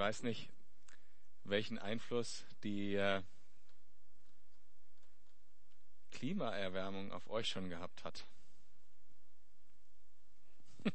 [0.00, 0.48] weiß nicht,
[1.44, 3.22] welchen Einfluss die äh,
[6.10, 8.26] Klimaerwärmung auf euch schon gehabt hat.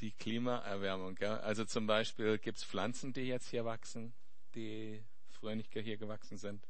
[0.00, 1.14] die Klimaerwärmung.
[1.14, 1.38] Gell?
[1.38, 4.12] Also zum Beispiel gibt es Pflanzen, die jetzt hier wachsen,
[4.56, 6.66] die früher nicht hier gewachsen sind.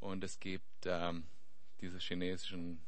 [0.00, 1.26] Und es gibt ähm,
[1.80, 2.84] diese chinesischen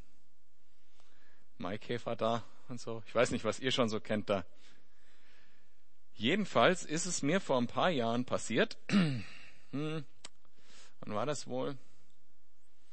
[1.57, 3.03] Maikäfer da und so.
[3.07, 4.45] Ich weiß nicht, was ihr schon so kennt da.
[6.17, 8.79] Jedenfalls ist es mir vor ein paar Jahren passiert.
[8.91, 9.23] hm,
[11.01, 11.77] wann war das wohl?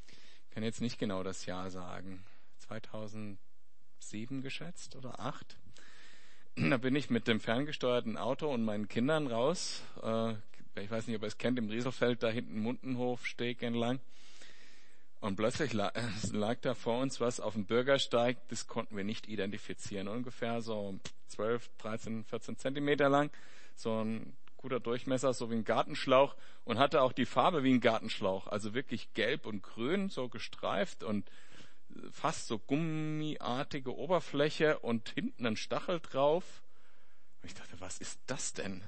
[0.10, 2.26] Ich kann jetzt nicht genau das Jahr sagen.
[2.60, 3.38] 2007
[4.42, 5.58] geschätzt oder 8.
[6.70, 9.82] Da bin ich mit dem ferngesteuerten Auto und meinen Kindern raus.
[10.04, 10.34] Äh,
[10.76, 14.00] ich weiß nicht, ob ihr es kennt, im Rieselfeld da hinten Mundenhofsteg entlang.
[15.24, 15.94] Und plötzlich lag,
[16.34, 20.10] lag da vor uns was auf dem Bürgersteig, das konnten wir nicht identifizieren.
[20.10, 23.32] Ungefähr so 12, 13, 14 Zentimeter lang,
[23.74, 27.80] so ein guter Durchmesser, so wie ein Gartenschlauch und hatte auch die Farbe wie ein
[27.80, 31.32] Gartenschlauch, also wirklich gelb und grün, so gestreift und
[32.12, 36.62] fast so gummiartige Oberfläche und hinten ein Stachel drauf.
[37.42, 38.84] Und ich dachte, was ist das denn?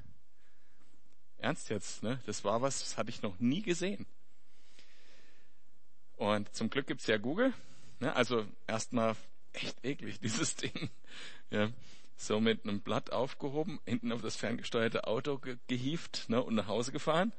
[1.37, 2.19] Ernst jetzt, ne?
[2.25, 4.05] Das war was, das hatte ich noch nie gesehen.
[6.17, 7.53] Und zum Glück gibt's ja Google.
[7.99, 8.15] Ne?
[8.15, 9.15] Also erstmal
[9.53, 10.89] echt eklig, dieses Ding.
[11.49, 11.69] Ja.
[12.17, 16.41] So mit einem Blatt aufgehoben, hinten auf das ferngesteuerte Auto ge gehieft ne?
[16.41, 17.33] und nach Hause gefahren.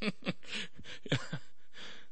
[1.10, 1.18] ja.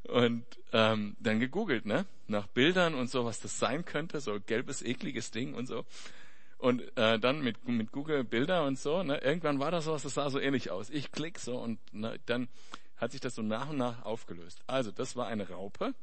[0.05, 2.05] Und ähm, dann gegoogelt, ne?
[2.27, 5.85] Nach Bildern und so, was das sein könnte, so gelbes, ekliges Ding und so.
[6.59, 9.19] Und äh, dann mit, mit Google Bilder und so, ne?
[9.19, 10.91] Irgendwann war das so, das sah so ähnlich aus.
[10.91, 12.49] Ich klick so und ne, dann
[13.01, 14.63] hat sich das so nach und nach aufgelöst.
[14.67, 15.95] Also, das war eine Raupe.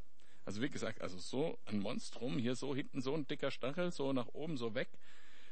[0.45, 4.13] Also wie gesagt, also so ein Monstrum, hier so hinten so ein dicker Stachel, so
[4.13, 4.87] nach oben so weg.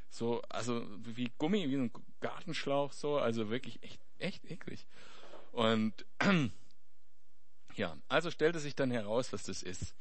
[0.09, 4.87] So, also wie Gummi, wie ein Gartenschlauch, so, also wirklich echt, echt eklig.
[5.51, 6.05] Und
[7.75, 9.93] ja, also stellte sich dann heraus, was das ist.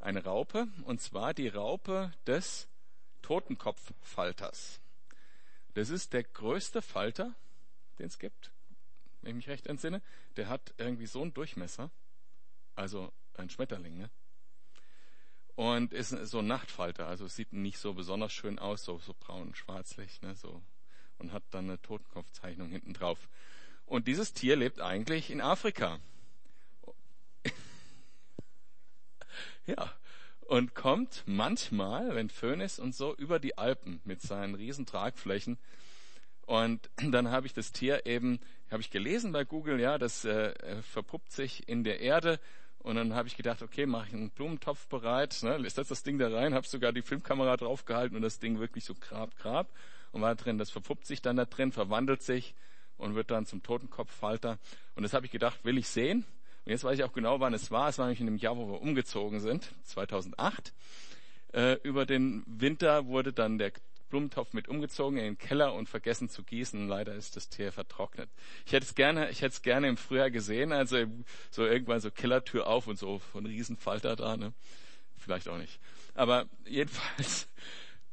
[0.00, 2.68] Eine Raupe, und zwar die Raupe des
[3.22, 4.80] Totenkopffalters.
[5.72, 7.34] Das ist der größte Falter,
[7.98, 8.52] den es gibt
[9.22, 10.02] wenn ich mich recht entsinne,
[10.36, 11.90] der hat irgendwie so einen Durchmesser,
[12.74, 14.10] also ein Schmetterling, ne?
[15.54, 19.54] Und ist so ein Nachtfalter, also sieht nicht so besonders schön aus, so, so braun,
[19.54, 20.62] schwarzlich, ne, so.
[21.18, 23.28] Und hat dann eine Totenkopfzeichnung hinten drauf.
[23.84, 26.00] Und dieses Tier lebt eigentlich in Afrika.
[29.66, 29.92] ja.
[30.40, 35.58] Und kommt manchmal, wenn Föhn ist und so, über die Alpen mit seinen riesen Tragflächen
[36.46, 40.82] und dann habe ich das Tier eben, habe ich gelesen bei Google, ja, das äh,
[40.82, 42.40] verpuppt sich in der Erde.
[42.78, 46.18] Und dann habe ich gedacht, okay, mache ich einen Blumentopf bereit, ne, setze das Ding
[46.18, 49.68] da rein, habe sogar die Filmkamera draufgehalten und das Ding wirklich so grab, grab.
[50.10, 52.54] Und war drin, das verpuppt sich dann da drin, verwandelt sich
[52.98, 54.58] und wird dann zum Totenkopffalter.
[54.94, 56.26] Und das habe ich gedacht, will ich sehen.
[56.64, 57.88] Und jetzt weiß ich auch genau, wann es war.
[57.88, 60.72] Es war nämlich in dem Jahr, wo wir umgezogen sind, 2008.
[61.52, 63.72] Äh, über den Winter wurde dann der
[64.12, 66.86] Blumentopf mit umgezogen in den Keller und vergessen zu gießen.
[66.86, 68.28] Leider ist das Tier vertrocknet.
[68.66, 70.98] Ich hätte es gerne, ich hätte es gerne im Frühjahr gesehen, also
[71.50, 74.52] so irgendwann so Kellertür auf und so von Riesenfalter da, ne?
[75.16, 75.80] Vielleicht auch nicht.
[76.12, 77.48] Aber jedenfalls,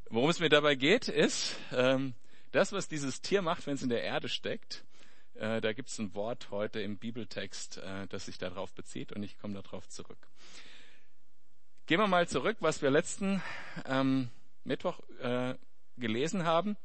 [0.09, 2.13] worum es mir dabei geht, ist, ähm,
[2.51, 4.85] das, was dieses Tier macht, wenn es in der Erde steckt,
[5.33, 9.21] äh, da gibt es ein Wort heute im Bibeltext, äh, das sich darauf bezieht und
[9.21, 10.29] ich komme darauf zurück.
[11.87, 13.41] Gehen wir mal zurück, was wir letzten
[13.85, 14.29] ähm,
[14.63, 15.55] Mittwoch äh,
[15.99, 16.77] gelesen haben,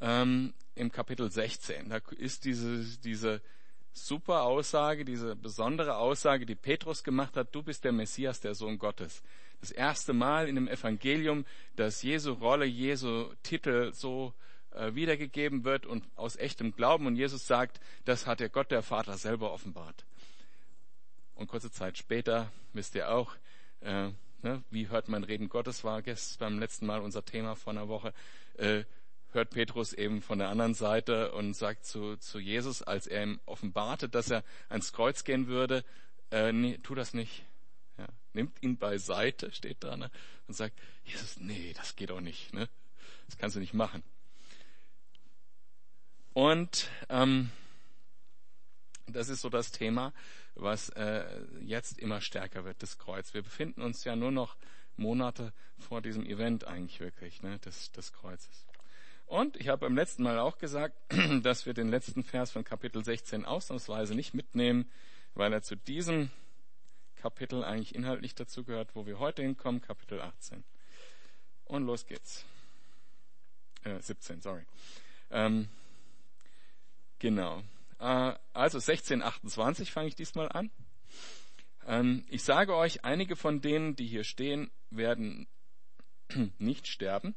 [0.00, 1.88] ähm, im Kapitel 16.
[1.88, 3.42] Da ist diese, diese
[3.92, 8.78] super Aussage, diese besondere Aussage, die Petrus gemacht hat, du bist der Messias, der Sohn
[8.78, 9.22] Gottes.
[9.60, 11.44] Das erste Mal in dem Evangelium,
[11.74, 14.32] dass Jesu Rolle, Jesu Titel so
[14.70, 17.06] äh, wiedergegeben wird und aus echtem Glauben.
[17.06, 20.04] Und Jesus sagt, das hat der Gott, der Vater, selber offenbart.
[21.34, 23.34] Und kurze Zeit später, wisst ihr auch,
[23.80, 24.10] äh,
[24.42, 24.62] Ne?
[24.70, 28.12] Wie hört man Reden Gottes, war gestern beim letzten Mal unser Thema vor einer Woche.
[28.56, 28.84] Äh,
[29.32, 33.40] hört Petrus eben von der anderen Seite und sagt zu, zu Jesus, als er ihm
[33.46, 35.84] offenbarte, dass er ans Kreuz gehen würde,
[36.30, 37.44] äh, nee, tu das nicht.
[37.98, 40.10] Ja, nimmt ihn beiseite, steht da, ne,
[40.46, 42.54] und sagt, Jesus, nee, das geht auch nicht.
[42.54, 42.68] Ne?
[43.26, 44.02] Das kannst du nicht machen.
[46.32, 47.50] Und ähm,
[49.06, 50.12] das ist so das Thema,
[50.58, 51.24] was äh,
[51.60, 53.32] jetzt immer stärker wird, das Kreuz.
[53.34, 54.56] Wir befinden uns ja nur noch
[54.96, 58.66] Monate vor diesem Event eigentlich wirklich, ne, des, des Kreuzes.
[59.26, 60.96] Und ich habe beim letzten Mal auch gesagt,
[61.42, 64.90] dass wir den letzten Vers von Kapitel 16 ausnahmsweise nicht mitnehmen,
[65.34, 66.30] weil er zu diesem
[67.16, 70.64] Kapitel eigentlich inhaltlich dazu gehört, wo wir heute hinkommen, Kapitel 18.
[71.66, 72.44] Und los geht's.
[73.84, 74.64] äh, 17, sorry.
[75.30, 75.68] Ähm,
[77.18, 77.62] genau.
[77.98, 80.70] Äh, also 1628 fange ich diesmal an.
[81.86, 85.46] Ähm, ich sage euch, einige von denen, die hier stehen, werden
[86.58, 87.34] nicht sterben,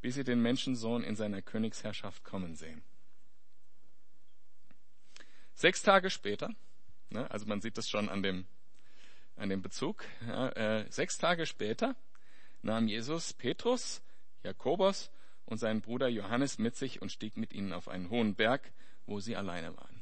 [0.00, 2.82] bis sie den Menschensohn in seiner Königsherrschaft kommen sehen.
[5.54, 6.50] Sechs Tage später,
[7.10, 8.46] ne, also man sieht das schon an dem,
[9.36, 11.94] an dem Bezug, äh, sechs Tage später
[12.62, 14.02] nahm Jesus Petrus,
[14.42, 15.10] Jakobus
[15.44, 18.72] und seinen Bruder Johannes mit sich und stieg mit ihnen auf einen hohen Berg,
[19.06, 20.00] wo sie alleine waren.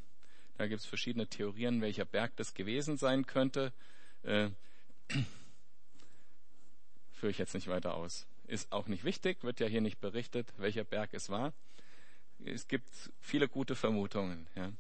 [0.59, 3.73] Da gibt es verschiedene Theorien, welcher Berg das gewesen sein könnte.
[4.23, 4.51] Äh,
[7.13, 8.27] führe ich jetzt nicht weiter aus.
[8.47, 11.53] Ist auch nicht wichtig, wird ja hier nicht berichtet, welcher Berg es war.
[12.45, 12.89] Es gibt
[13.21, 14.47] viele gute Vermutungen.
[14.55, 14.73] Ja.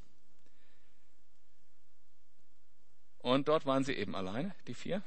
[3.19, 5.02] Und dort waren sie eben alleine, die vier.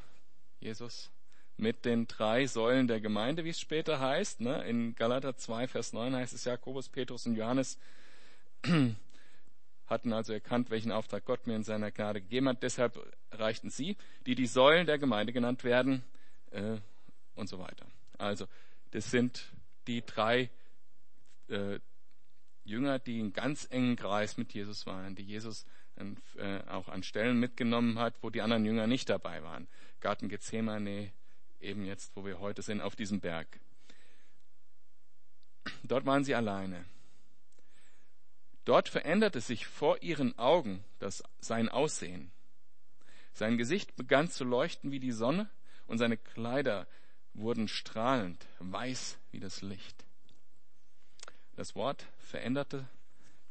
[0.60, 1.12] Jesus
[1.57, 4.42] mit den drei Säulen der Gemeinde, wie es später heißt.
[4.42, 4.63] Ne?
[4.68, 7.77] In Galater 2, Vers 9 heißt es Jakobus, Petrus und Johannes
[9.88, 12.63] hatten also erkannt, welchen Auftrag Gott mir in seiner Gnade gegeben hat.
[12.63, 12.97] Deshalb
[13.31, 16.03] reichten sie, die die Säulen der Gemeinde genannt werden,
[16.51, 16.77] äh,
[17.35, 17.85] und so weiter.
[18.18, 18.47] Also,
[18.91, 19.51] das sind
[19.88, 20.50] die drei
[21.50, 21.80] äh,
[22.63, 25.65] Jünger, die in ganz engen Kreis mit Jesus waren, die Jesus
[25.95, 29.68] äh, auch an Stellen mitgenommen hat, wo die anderen Jünger nicht dabei waren.
[30.00, 31.12] Garten Gethsemane,
[31.59, 33.59] eben jetzt, wo wir heute sind, auf diesem Berg.
[35.83, 36.86] Dort waren sie alleine.
[38.65, 42.31] Dort veränderte sich vor ihren Augen das, sein Aussehen.
[43.33, 45.50] Sein Gesicht begann zu leuchten wie die Sonne
[45.88, 46.88] und seine Kleider
[47.33, 50.06] wurden strahlend, weiß wie das Licht.
[51.56, 52.88] Das Wort veränderte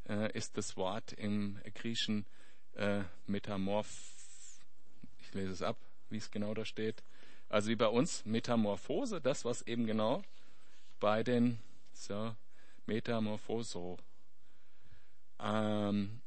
[0.07, 2.25] äh, ist das Wort im griechischen
[2.75, 3.89] äh, Metamorph.
[5.19, 5.77] Ich lese es ab,
[6.09, 7.03] wie es genau da steht.
[7.49, 10.23] Also wie bei uns Metamorphose, das was eben genau
[10.99, 11.59] bei den
[11.93, 12.35] so,
[12.85, 13.99] Metamorphoso
[15.43, 16.21] ähm,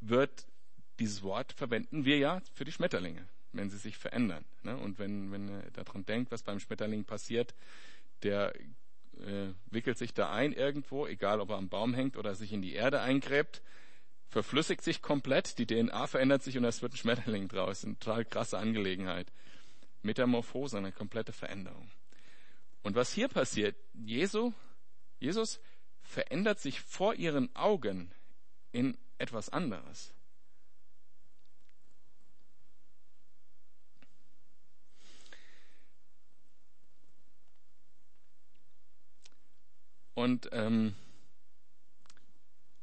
[0.00, 0.46] wird
[0.98, 4.44] dieses Wort verwenden wir ja für die Schmetterlinge wenn sie sich verändern.
[4.62, 4.76] Ne?
[4.76, 7.54] Und wenn, wenn er daran denkt, was beim Schmetterling passiert,
[8.22, 12.52] der äh, wickelt sich da ein irgendwo, egal ob er am Baum hängt oder sich
[12.52, 13.62] in die Erde eingräbt,
[14.28, 17.84] verflüssigt sich komplett, die DNA verändert sich und es wird ein Schmetterling draus.
[17.84, 19.32] Eine total krasse Angelegenheit.
[20.02, 21.90] Metamorphose, eine komplette Veränderung.
[22.82, 24.52] Und was hier passiert, Jesu,
[25.18, 25.60] Jesus
[26.02, 28.12] verändert sich vor ihren Augen
[28.76, 30.12] in etwas anderes.
[40.12, 40.94] Und ähm,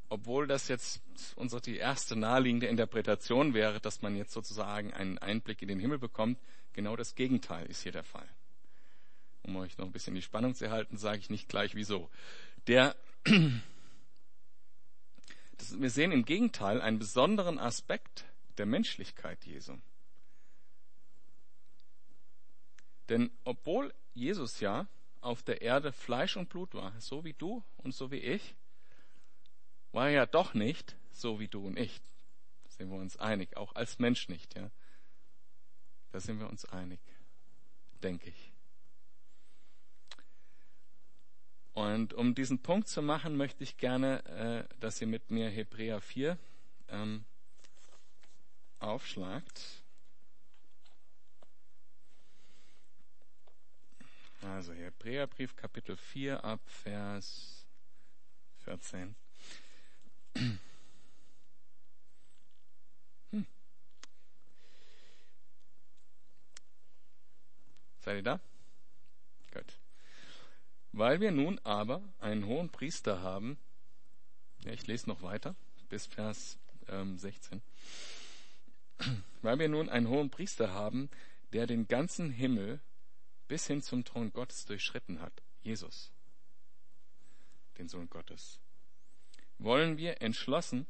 [0.09, 1.01] obwohl das jetzt
[1.35, 5.99] unsere die erste naheliegende Interpretation wäre, dass man jetzt sozusagen einen Einblick in den Himmel
[5.99, 6.39] bekommt,
[6.73, 8.27] genau das Gegenteil ist hier der Fall.
[9.43, 12.09] Um euch noch ein bisschen die Spannung zu erhalten, sage ich nicht gleich wieso.
[12.65, 12.95] Der,
[15.71, 18.25] wir sehen im Gegenteil einen besonderen Aspekt
[18.57, 19.77] der Menschlichkeit Jesu.
[23.09, 24.87] Denn obwohl Jesus ja
[25.21, 28.55] auf der Erde Fleisch und Blut war, so wie du und so wie ich,
[29.91, 32.01] war er ja doch nicht so wie du und ich.
[32.63, 34.71] Da sind wir uns einig, auch als Mensch nicht, ja.
[36.11, 36.99] Da sind wir uns einig,
[38.01, 38.52] denke ich.
[41.73, 46.01] Und um diesen Punkt zu machen, möchte ich gerne, äh, dass ihr mit mir Hebräer
[46.01, 46.37] 4
[46.89, 47.25] ähm,
[48.79, 49.81] aufschlagt.
[54.41, 57.65] Also Hebräerbrief Kapitel 4 ab Vers
[58.65, 59.15] 14.
[60.35, 60.59] Hm.
[68.01, 68.39] Seid ihr da?
[70.93, 73.57] Weil wir nun aber einen hohen Priester haben,
[74.63, 75.55] ja, ich lese noch weiter
[75.89, 77.61] bis Vers ähm, 16.
[79.41, 81.09] Weil wir nun einen hohen Priester haben,
[81.51, 82.79] der den ganzen Himmel
[83.47, 85.33] bis hin zum Thron Gottes durchschritten hat,
[85.63, 86.11] Jesus,
[87.79, 88.59] den Sohn Gottes,
[89.57, 90.85] wollen wir entschlossen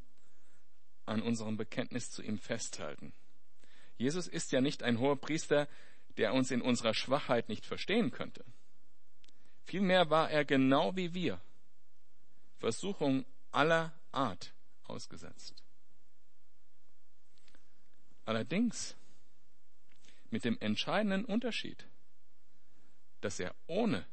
[1.05, 3.13] an unserem Bekenntnis zu ihm festhalten.
[3.97, 5.69] Jesus ist ja nicht ein hoher Priester,
[6.17, 8.43] der uns in unserer Schwachheit nicht verstehen könnte.
[9.63, 11.41] Vielmehr war er genau wie wir,
[12.57, 14.53] Versuchung aller Art
[14.83, 15.63] ausgesetzt.
[18.25, 18.95] Allerdings
[20.29, 21.85] mit dem entscheidenden Unterschied,
[23.21, 24.05] dass er ohne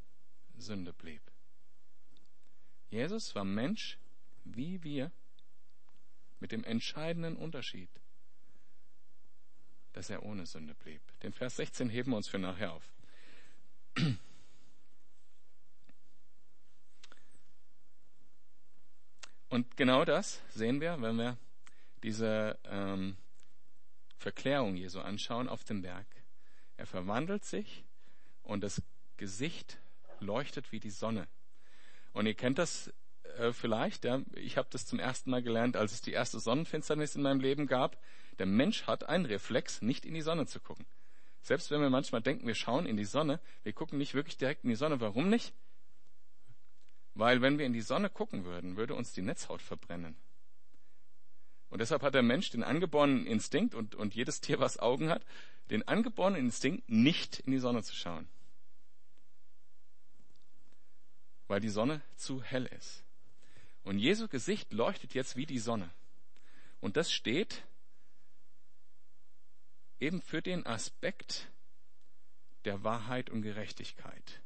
[0.56, 1.22] Sünde blieb.
[2.90, 3.98] Jesus war Mensch
[4.44, 5.12] wie wir,
[6.40, 7.90] mit dem entscheidenden Unterschied,
[9.92, 11.02] dass er ohne Sünde blieb.
[11.20, 12.92] Den Vers 16 heben wir uns für nachher auf.
[19.50, 21.36] Und genau das sehen wir, wenn wir
[22.04, 23.16] diese ähm,
[24.16, 26.06] Verklärung Jesu anschauen auf dem Berg.
[26.76, 27.84] Er verwandelt sich
[28.42, 28.80] und das
[29.16, 29.78] Gesicht
[30.20, 31.26] leuchtet wie die Sonne.
[32.12, 32.92] Und ihr kennt das
[33.38, 37.16] äh, vielleicht, ja, ich habe das zum ersten Mal gelernt, als es die erste Sonnenfinsternis
[37.16, 38.00] in meinem Leben gab.
[38.38, 40.86] Der Mensch hat einen Reflex, nicht in die Sonne zu gucken.
[41.42, 44.62] Selbst wenn wir manchmal denken, wir schauen in die Sonne, wir gucken nicht wirklich direkt
[44.62, 45.00] in die Sonne.
[45.00, 45.52] Warum nicht?
[47.20, 50.16] Weil wenn wir in die Sonne gucken würden, würde uns die Netzhaut verbrennen.
[51.68, 55.22] Und deshalb hat der Mensch den angeborenen Instinkt und, und jedes Tier, was Augen hat,
[55.68, 58.26] den angeborenen Instinkt, nicht in die Sonne zu schauen.
[61.46, 63.04] Weil die Sonne zu hell ist.
[63.82, 65.90] Und Jesu Gesicht leuchtet jetzt wie die Sonne.
[66.80, 67.62] Und das steht
[69.98, 71.50] eben für den Aspekt
[72.64, 74.40] der Wahrheit und Gerechtigkeit.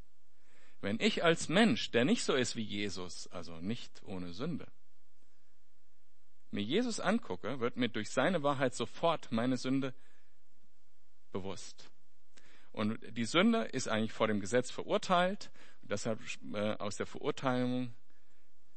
[0.85, 4.67] Wenn ich als Mensch, der nicht so ist wie Jesus, also nicht ohne Sünde,
[6.51, 9.95] mir Jesus angucke, wird mir durch seine Wahrheit sofort meine Sünde
[11.33, 11.91] bewusst.
[12.71, 15.51] Und die Sünde ist eigentlich vor dem Gesetz verurteilt.
[15.81, 16.21] Deshalb
[16.53, 17.95] äh, aus der Verurteilung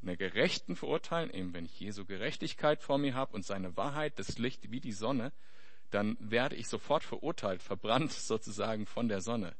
[0.01, 4.37] einer gerechten Verurteilung, eben wenn ich Jesu Gerechtigkeit vor mir habe und seine Wahrheit, das
[4.37, 5.33] Licht wie die Sonne,
[5.89, 9.57] dann werde ich sofort verurteilt, verbrannt sozusagen von der Sonne.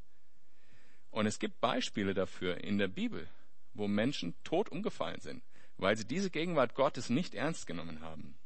[1.17, 3.27] Und es gibt Beispiele dafür in der Bibel,
[3.73, 5.41] wo Menschen tot umgefallen sind,
[5.77, 8.37] weil sie diese Gegenwart Gottes nicht ernst genommen haben.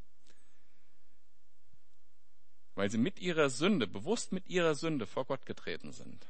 [2.76, 6.26] Weil sie mit ihrer Sünde, bewusst mit ihrer Sünde vor Gott getreten sind.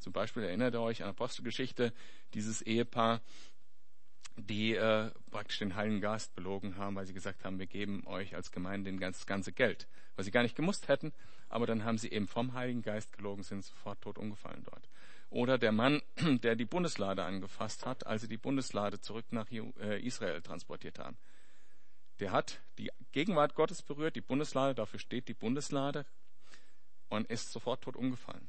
[0.00, 1.94] Zum Beispiel erinnert ihr euch an Apostelgeschichte,
[2.34, 3.22] dieses Ehepaar,
[4.36, 8.34] die äh, praktisch den Heiligen Geist belogen haben, weil sie gesagt haben, wir geben euch
[8.34, 11.10] als Gemeinde das ganze Geld, was sie gar nicht gemusst hätten,
[11.48, 14.90] aber dann haben sie eben vom Heiligen Geist gelogen, sind sofort tot umgefallen dort.
[15.32, 16.02] Oder der Mann,
[16.42, 21.16] der die Bundeslade angefasst hat, als sie die Bundeslade zurück nach äh, Israel transportiert haben.
[22.20, 26.06] Der hat die Gegenwart Gottes berührt, die Bundeslade, dafür steht die Bundeslade,
[27.08, 28.48] und ist sofort tot umgefallen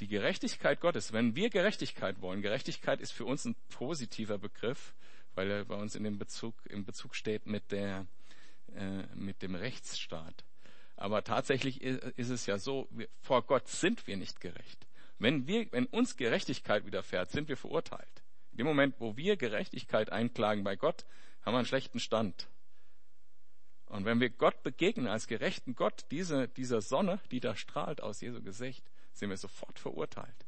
[0.00, 4.94] die Gerechtigkeit Gottes, wenn wir Gerechtigkeit wollen, Gerechtigkeit ist für uns ein positiver Begriff,
[5.34, 8.06] weil er bei uns in dem Bezug, im Bezug steht mit der,
[8.74, 10.44] äh, mit dem Rechtsstaat.
[10.96, 12.88] Aber tatsächlich ist es ja so,
[13.20, 14.86] vor Gott sind wir nicht gerecht.
[15.18, 18.22] Wenn wir, wenn uns Gerechtigkeit widerfährt, sind wir verurteilt.
[18.52, 21.04] In dem Moment, wo wir Gerechtigkeit einklagen bei Gott,
[21.42, 22.48] haben wir einen schlechten Stand.
[23.86, 28.20] Und wenn wir Gott begegnen als gerechten Gott, diese, dieser Sonne, die da strahlt aus
[28.20, 30.46] Jesu Gesicht, sind wir sofort verurteilt.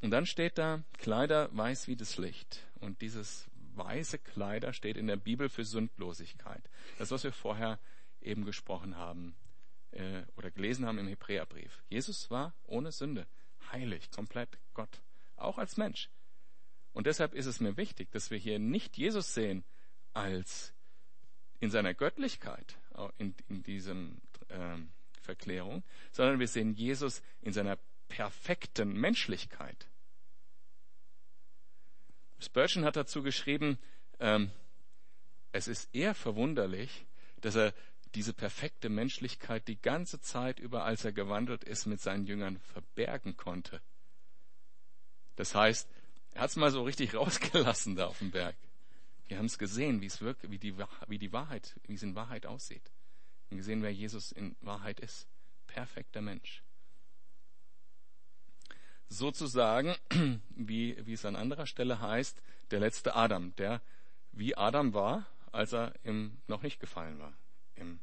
[0.00, 2.66] Und dann steht da, Kleider weiß wie das Licht.
[2.80, 6.62] Und dieses weiße Kleider steht in der Bibel für Sündlosigkeit.
[6.98, 7.78] Das, was wir vorher
[8.20, 9.36] eben gesprochen haben
[9.92, 11.82] äh, oder gelesen haben im Hebräerbrief.
[11.88, 13.26] Jesus war ohne Sünde,
[13.72, 15.00] heilig, komplett Gott,
[15.36, 16.10] auch als Mensch.
[16.92, 19.64] Und deshalb ist es mir wichtig, dass wir hier nicht Jesus sehen
[20.14, 20.74] als
[21.60, 22.78] in seiner Göttlichkeit,
[23.18, 29.88] in, in diesem ähm, Verklärung, sondern wir sehen Jesus in seiner perfekten Menschlichkeit.
[32.40, 33.78] Spurgeon hat dazu geschrieben,
[34.20, 34.50] ähm,
[35.52, 37.06] es ist eher verwunderlich,
[37.40, 37.74] dass er
[38.14, 43.36] diese perfekte Menschlichkeit die ganze Zeit über, als er gewandelt ist, mit seinen Jüngern verbergen
[43.36, 43.80] konnte.
[45.36, 45.88] Das heißt,
[46.32, 48.56] er hat es mal so richtig rausgelassen da auf dem Berg.
[49.26, 50.74] Wir haben es gesehen, wie es wirkt, wie die,
[51.06, 52.90] wie die Wahrheit, wie es in Wahrheit aussieht
[53.50, 55.26] und gesehen, wer Jesus in Wahrheit ist.
[55.66, 56.62] Perfekter Mensch.
[59.08, 59.94] Sozusagen,
[60.50, 63.80] wie, wie es an anderer Stelle heißt, der letzte Adam, der
[64.32, 67.32] wie Adam war, als er im, noch nicht gefallen war,
[67.74, 68.00] im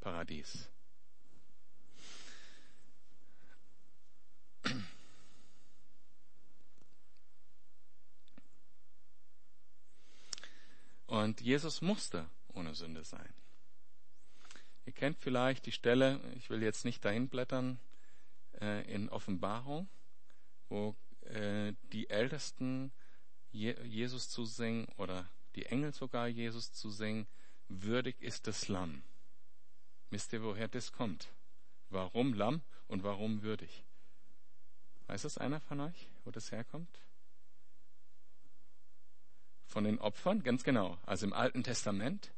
[0.00, 0.68] Paradies.
[11.06, 13.34] Und Jesus musste ohne Sünde sein.
[14.86, 17.80] Ihr kennt vielleicht die Stelle, ich will jetzt nicht dahin blättern,
[18.94, 19.88] in Offenbarung,
[20.68, 22.92] wo äh, die Ältesten
[23.52, 27.26] Jesus zu singen oder die Engel sogar Jesus zu singen,
[27.68, 29.02] würdig ist das Lamm.
[30.10, 31.28] Wisst ihr, woher das kommt?
[31.88, 33.84] Warum Lamm und warum würdig?
[35.06, 37.00] Weiß das einer von euch, wo das herkommt?
[39.66, 40.98] Von den Opfern, ganz genau.
[41.06, 42.32] Also im Alten Testament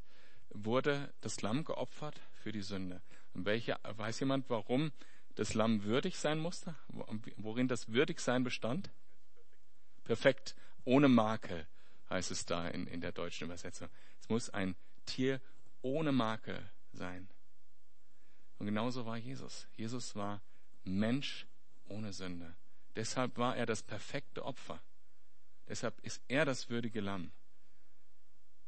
[0.50, 3.02] wurde das Lamm geopfert für die Sünde.
[3.34, 4.92] Und welche, weiß jemand, warum
[5.34, 6.74] das Lamm würdig sein musste?
[7.36, 8.90] Worin das Würdigsein bestand?
[10.04, 11.66] Perfekt, ohne Makel
[12.10, 13.88] heißt es da in, in der deutschen Übersetzung.
[14.20, 15.40] Es muss ein Tier
[15.80, 17.28] ohne Makel sein.
[18.58, 19.66] Und genauso war Jesus.
[19.76, 20.40] Jesus war
[20.84, 21.46] Mensch
[21.88, 22.54] ohne Sünde.
[22.94, 24.80] Deshalb war er das perfekte Opfer.
[25.68, 27.32] Deshalb ist er das würdige Lamm.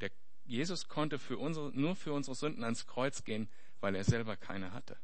[0.01, 0.11] Der
[0.45, 3.49] Jesus konnte für unsere, nur für unsere Sünden ans Kreuz gehen,
[3.81, 4.97] weil er selber keine hatte.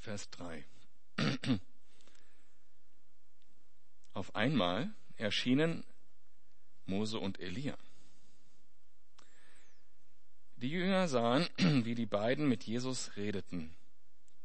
[0.00, 0.64] Vers 3.
[4.14, 5.84] Auf einmal erschienen
[6.86, 7.76] Mose und Elia.
[10.56, 13.74] Die Jünger sahen, wie die beiden mit Jesus redeten.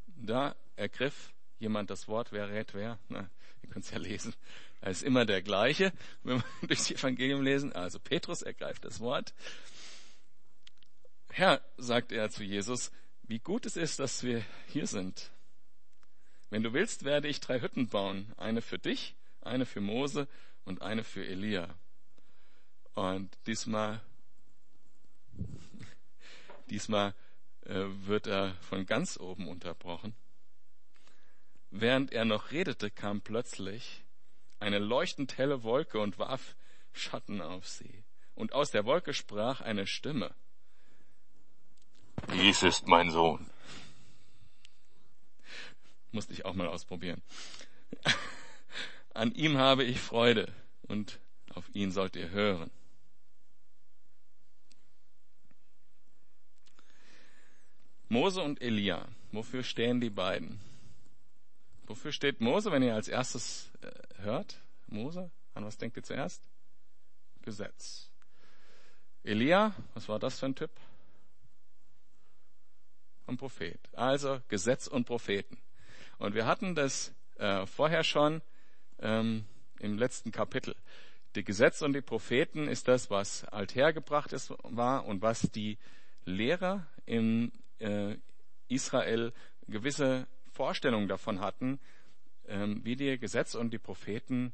[0.08, 2.98] Da ergriff jemand das Wort, wer rät wer?
[3.10, 3.30] Na,
[3.62, 4.34] ihr könnt es ja lesen.
[4.82, 5.92] Er ist immer der gleiche,
[6.24, 7.74] wenn wir durchs Evangelium lesen.
[7.74, 9.34] Also Petrus ergreift das Wort.
[11.30, 12.92] Herr, sagt er zu Jesus,
[13.24, 15.32] wie gut es ist, dass wir hier sind.
[16.50, 18.34] Wenn du willst, werde ich drei Hütten bauen.
[18.38, 20.28] Eine für dich, eine für Mose
[20.66, 21.76] und eine für Elia.
[22.94, 24.02] Und diesmal
[26.70, 27.14] Diesmal
[27.66, 30.16] äh, wird er von ganz oben unterbrochen.
[31.70, 34.04] Während er noch redete, kam plötzlich
[34.60, 36.56] eine leuchtend helle Wolke und warf
[36.94, 38.04] Schatten auf sie.
[38.36, 40.34] Und aus der Wolke sprach eine Stimme.
[42.34, 43.50] Dies ist mein Sohn.
[46.18, 47.22] Musste ich auch mal ausprobieren.
[49.14, 50.52] An ihm habe ich Freude
[50.88, 51.20] und
[51.54, 52.72] auf ihn sollt ihr hören.
[58.10, 59.08] Mose und Elia.
[59.32, 60.60] Wofür stehen die beiden?
[61.86, 64.60] Wofür steht Mose, wenn ihr als erstes äh, hört?
[64.88, 65.30] Mose?
[65.54, 66.42] An was denkt ihr zuerst?
[67.44, 68.10] Gesetz.
[69.24, 70.72] Elia, was war das für ein Typ?
[73.28, 73.80] Ein Prophet.
[73.94, 75.60] Also Gesetz und Propheten.
[76.18, 78.42] Und wir hatten das äh, vorher schon
[79.00, 79.46] ähm,
[79.80, 80.76] im letzten Kapitel.
[81.36, 85.78] Die Gesetz und die Propheten ist das, was althergebracht ist, war und was die
[86.26, 88.16] Lehrer im äh,
[88.68, 89.34] Israel
[89.68, 91.80] gewisse Vorstellungen davon hatten,
[92.48, 94.54] ähm, wie die Gesetz und die Propheten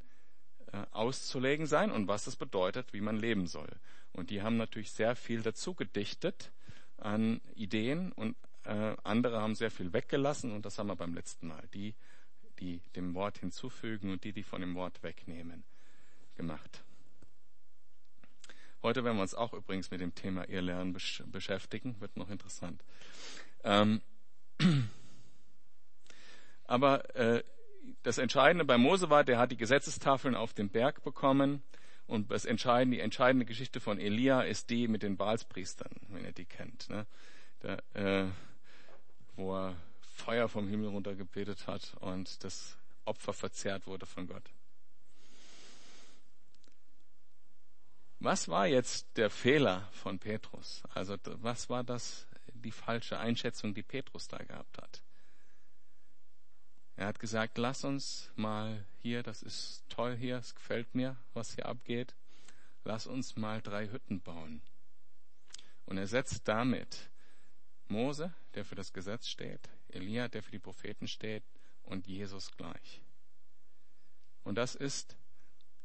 [0.71, 3.69] äh, auszulegen sein und was das bedeutet, wie man leben soll.
[4.11, 6.51] Und die haben natürlich sehr viel dazu gedichtet
[6.97, 11.47] an Ideen und äh, andere haben sehr viel weggelassen und das haben wir beim letzten
[11.47, 11.63] Mal.
[11.73, 11.93] Die,
[12.59, 15.63] die dem Wort hinzufügen und die, die von dem Wort wegnehmen,
[16.35, 16.83] gemacht.
[18.81, 22.83] Heute werden wir uns auch übrigens mit dem Thema Irrlernen besch beschäftigen, wird noch interessant.
[23.63, 24.01] Ähm,
[26.65, 27.43] aber äh,
[28.03, 31.63] das Entscheidende bei Mose war, der hat die Gesetzestafeln auf dem Berg bekommen.
[32.05, 36.33] Und das entscheidende, die entscheidende Geschichte von Elia ist die mit den Baalspriestern, wenn ihr
[36.33, 36.89] die kennt.
[36.89, 37.05] Ne?
[37.61, 38.27] Da, äh,
[39.35, 44.49] wo er Feuer vom Himmel runtergebetet hat und das Opfer verzehrt wurde von Gott.
[48.19, 50.83] Was war jetzt der Fehler von Petrus?
[50.93, 55.01] Also was war das, die falsche Einschätzung, die Petrus da gehabt hat?
[56.95, 61.55] Er hat gesagt, lass uns mal hier, das ist toll hier, es gefällt mir, was
[61.55, 62.15] hier abgeht,
[62.85, 64.61] lass uns mal drei Hütten bauen.
[65.85, 67.09] Und er setzt damit
[67.87, 71.43] Mose, der für das Gesetz steht, Elia, der für die Propheten steht,
[71.83, 73.01] und Jesus gleich.
[74.43, 75.17] Und das ist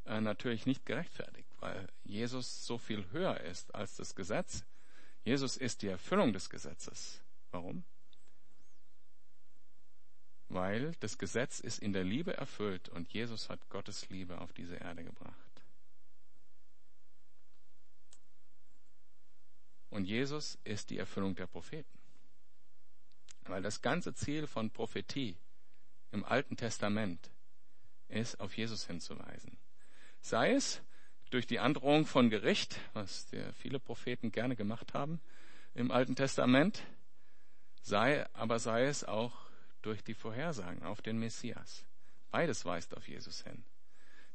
[0.05, 4.65] äh, natürlich nicht gerechtfertigt weil Jesus so viel höher ist als das Gesetz.
[5.25, 7.21] Jesus ist die Erfüllung des Gesetzes.
[7.51, 7.85] Warum?
[10.49, 14.77] Weil das Gesetz ist in der Liebe erfüllt und Jesus hat Gottes Liebe auf diese
[14.77, 15.37] Erde gebracht.
[19.91, 21.99] Und Jesus ist die Erfüllung der Propheten.
[23.45, 25.37] Weil das ganze Ziel von Prophetie
[26.13, 27.31] im Alten Testament
[28.09, 29.59] ist, auf Jesus hinzuweisen.
[30.21, 30.83] Sei es
[31.31, 35.21] durch die Androhung von Gericht, was viele Propheten gerne gemacht haben
[35.75, 36.83] im Alten Testament,
[37.83, 39.49] sei, aber sei es auch
[39.83, 41.85] durch die Vorhersagen auf den Messias.
[42.31, 43.65] Beides weist auf Jesus hin.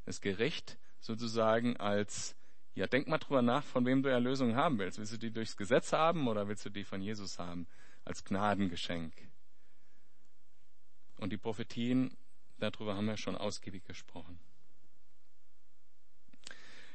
[0.04, 2.34] Das Gericht sozusagen als,
[2.74, 4.98] ja, denk mal drüber nach, von wem du Erlösung haben willst.
[4.98, 7.66] Willst du die durchs Gesetz haben oder willst du die von Jesus haben
[8.04, 9.12] als Gnadengeschenk?
[11.18, 12.16] Und die Prophetien,
[12.58, 14.40] darüber haben wir schon ausgiebig gesprochen.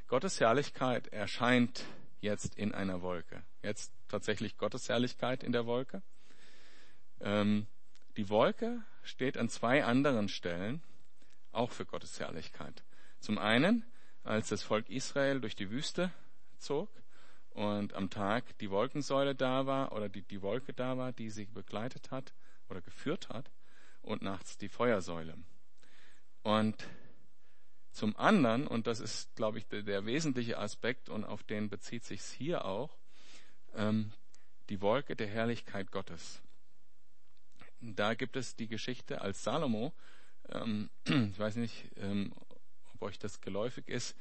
[0.06, 1.84] Gottes Herrlichkeit erscheint
[2.20, 3.42] jetzt in einer Wolke.
[3.62, 6.02] Jetzt tatsächlich Gottes Herrlichkeit in der Wolke.
[7.20, 7.66] Ähm,
[8.16, 10.82] die Wolke steht an zwei anderen Stellen
[11.52, 12.82] auch für Gottes Herrlichkeit.
[13.20, 13.84] Zum einen,
[14.24, 16.12] als das Volk Israel durch die Wüste
[16.58, 16.90] zog
[17.50, 21.46] und am Tag die Wolkensäule da war oder die, die Wolke da war, die sie
[21.46, 22.32] begleitet hat
[22.68, 23.50] oder geführt hat
[24.02, 25.36] und nachts die Feuersäule.
[26.42, 26.86] Und
[27.92, 32.04] zum anderen, und das ist, glaube ich, der, der wesentliche Aspekt und auf den bezieht
[32.04, 32.96] sich hier auch,
[33.74, 34.12] ähm,
[34.68, 36.40] die Wolke der Herrlichkeit Gottes.
[37.80, 39.92] da gibt es die Geschichte, als Salomo,
[40.50, 42.32] ähm, ich weiß nicht, ähm,
[43.00, 44.14] ob euch das geläufig ist,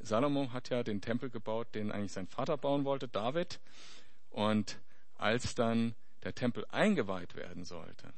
[0.00, 3.60] Salomo hat ja den Tempel gebaut, den eigentlich sein Vater bauen wollte, David.
[4.30, 4.78] Und
[5.16, 8.12] als dann der Tempel eingeweiht werden sollte,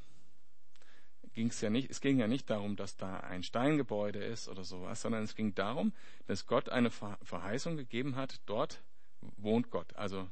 [1.35, 4.63] ging es ja nicht, es ging ja nicht darum, dass da ein Steingebäude ist oder
[4.63, 5.93] sowas, sondern es ging darum,
[6.27, 8.83] dass Gott eine Verheißung gegeben hat, dort
[9.37, 9.97] wohnt Gott.
[9.97, 10.31] Also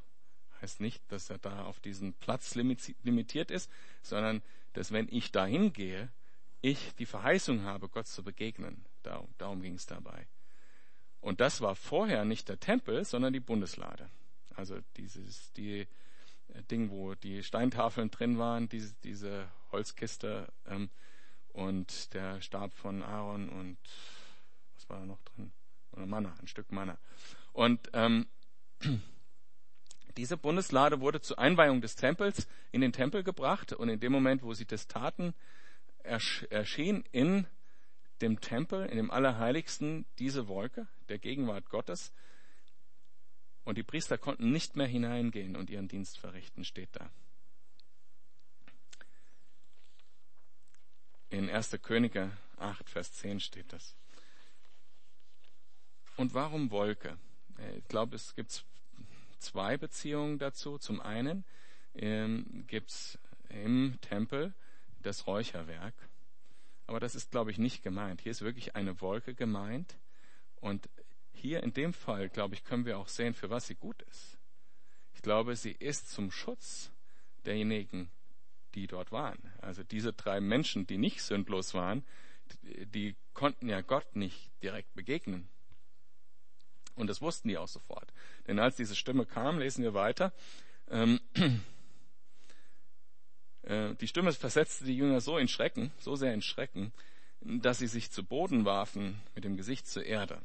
[0.61, 3.69] heißt nicht, dass er da auf diesen Platz limitiert ist,
[4.01, 4.41] sondern
[4.73, 6.09] dass wenn ich dahin gehe,
[6.63, 8.85] ich die Verheißung habe, Gott zu begegnen.
[9.03, 10.27] Darum, darum ging es dabei.
[11.19, 14.09] Und das war vorher nicht der Tempel, sondern die Bundeslade.
[14.55, 20.89] Also dieses, die äh, Ding, wo die Steintafeln drin waren, diese, diese Holzkiste ähm,
[21.49, 23.77] und der Stab von Aaron und
[24.75, 25.51] was war da noch drin?
[25.91, 26.97] Oder Manna, ein Stück Manna.
[27.51, 28.27] Und ähm,
[30.17, 34.43] diese Bundeslade wurde zur Einweihung des Tempels in den Tempel gebracht und in dem Moment,
[34.43, 35.33] wo sie das taten,
[36.03, 37.47] erschien in
[38.21, 42.11] dem Tempel, in dem Allerheiligsten, diese Wolke der Gegenwart Gottes.
[43.63, 47.09] Und die Priester konnten nicht mehr hineingehen und ihren Dienst verrichten, steht da.
[51.29, 51.79] In 1.
[51.81, 53.95] Könige 8, Vers 10 steht das.
[56.15, 57.17] Und warum Wolke?
[57.77, 58.63] Ich glaube, es gibt
[59.39, 60.77] zwei Beziehungen dazu.
[60.77, 61.43] Zum einen
[61.95, 64.53] ähm, gibt es im Tempel
[65.05, 65.93] das Räucherwerk.
[66.87, 68.21] Aber das ist, glaube ich, nicht gemeint.
[68.21, 69.97] Hier ist wirklich eine Wolke gemeint.
[70.55, 70.89] Und
[71.31, 74.37] hier in dem Fall, glaube ich, können wir auch sehen, für was sie gut ist.
[75.13, 76.91] Ich glaube, sie ist zum Schutz
[77.45, 78.09] derjenigen,
[78.75, 79.37] die dort waren.
[79.61, 82.03] Also diese drei Menschen, die nicht sündlos waren,
[82.61, 85.47] die konnten ja Gott nicht direkt begegnen.
[86.95, 88.13] Und das wussten die auch sofort.
[88.47, 90.33] Denn als diese Stimme kam, lesen wir weiter,
[90.89, 91.49] ähm, äh,
[93.63, 96.91] die Stimme versetzte die Jünger so in Schrecken, so sehr in Schrecken,
[97.41, 100.41] dass sie sich zu Boden warfen mit dem Gesicht zur Erde.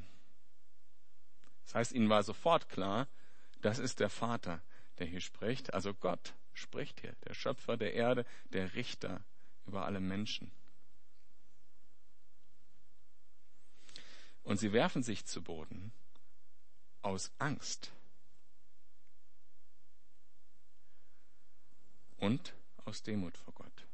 [1.65, 3.09] Das heißt, ihnen war sofort klar,
[3.61, 4.63] das ist der Vater,
[4.99, 5.75] der hier spricht.
[5.75, 9.23] Also Gott spricht hier, der Schöpfer der Erde, der Richter
[9.67, 10.51] über alle Menschen.
[14.45, 15.93] Und sie werfen sich zu Boden
[17.03, 17.93] aus Angst.
[22.17, 22.55] Und
[22.89, 23.87] aus Demut vor Gott.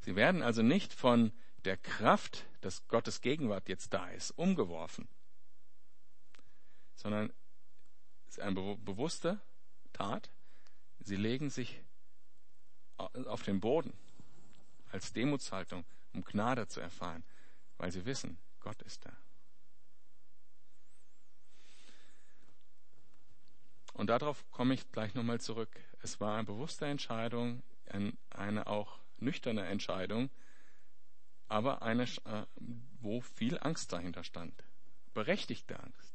[0.00, 1.32] Sie werden also nicht von
[1.64, 5.08] der Kraft, dass Gottes Gegenwart jetzt da ist, umgeworfen,
[6.94, 7.32] sondern
[8.28, 9.40] es ist eine bewusste
[9.92, 10.30] Tat.
[11.00, 11.82] Sie legen sich
[12.96, 13.92] auf den Boden
[14.90, 17.24] als Demutshaltung, um Gnade zu erfahren
[17.78, 19.16] weil sie wissen, Gott ist da.
[23.96, 25.80] Und darauf komme ich gleich nochmal zurück.
[26.02, 27.62] Es war eine bewusste Entscheidung,
[28.30, 30.28] eine auch nüchterne Entscheidung,
[31.48, 32.44] aber eine, äh,
[33.00, 34.64] wo viel Angst dahinter stand.
[35.14, 36.14] Berechtigte Angst.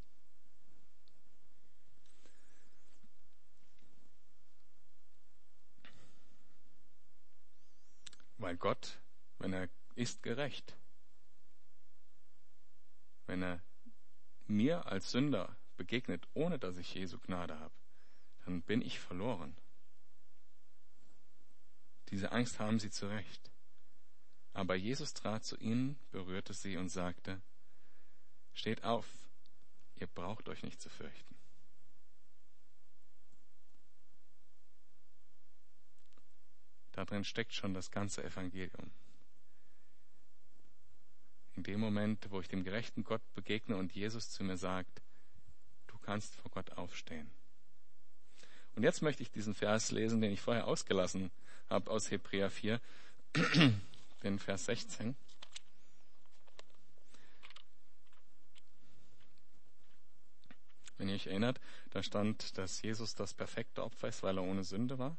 [8.38, 9.00] Weil Gott,
[9.40, 10.76] wenn er ist, gerecht
[13.32, 13.62] wenn er
[14.48, 17.74] mir als Sünder begegnet, ohne dass ich Jesu Gnade habe,
[18.46, 19.58] dann bin ich verloren.
[22.10, 23.50] Diese Angst haben sie zu Recht.
[24.54, 27.42] Aber Jesus trat zu ihnen, berührte sie und sagte,
[28.54, 29.08] Steht auf,
[29.96, 31.36] ihr braucht euch nicht zu fürchten.
[36.92, 38.92] Darin steckt schon das ganze Evangelium
[41.62, 45.01] in dem Moment, wo ich dem gerechten Gott begegne und Jesus zu mir sagt,
[46.02, 47.30] kannst vor Gott aufstehen.
[48.76, 51.32] Und jetzt möchte ich diesen Vers lesen, den ich vorher ausgelassen
[51.70, 52.80] habe aus Hebräer 4,
[54.24, 55.16] den Vers 16.
[60.98, 61.60] Wenn ihr euch erinnert,
[61.90, 65.18] da stand, dass Jesus das perfekte Opfer ist, weil er ohne Sünde war.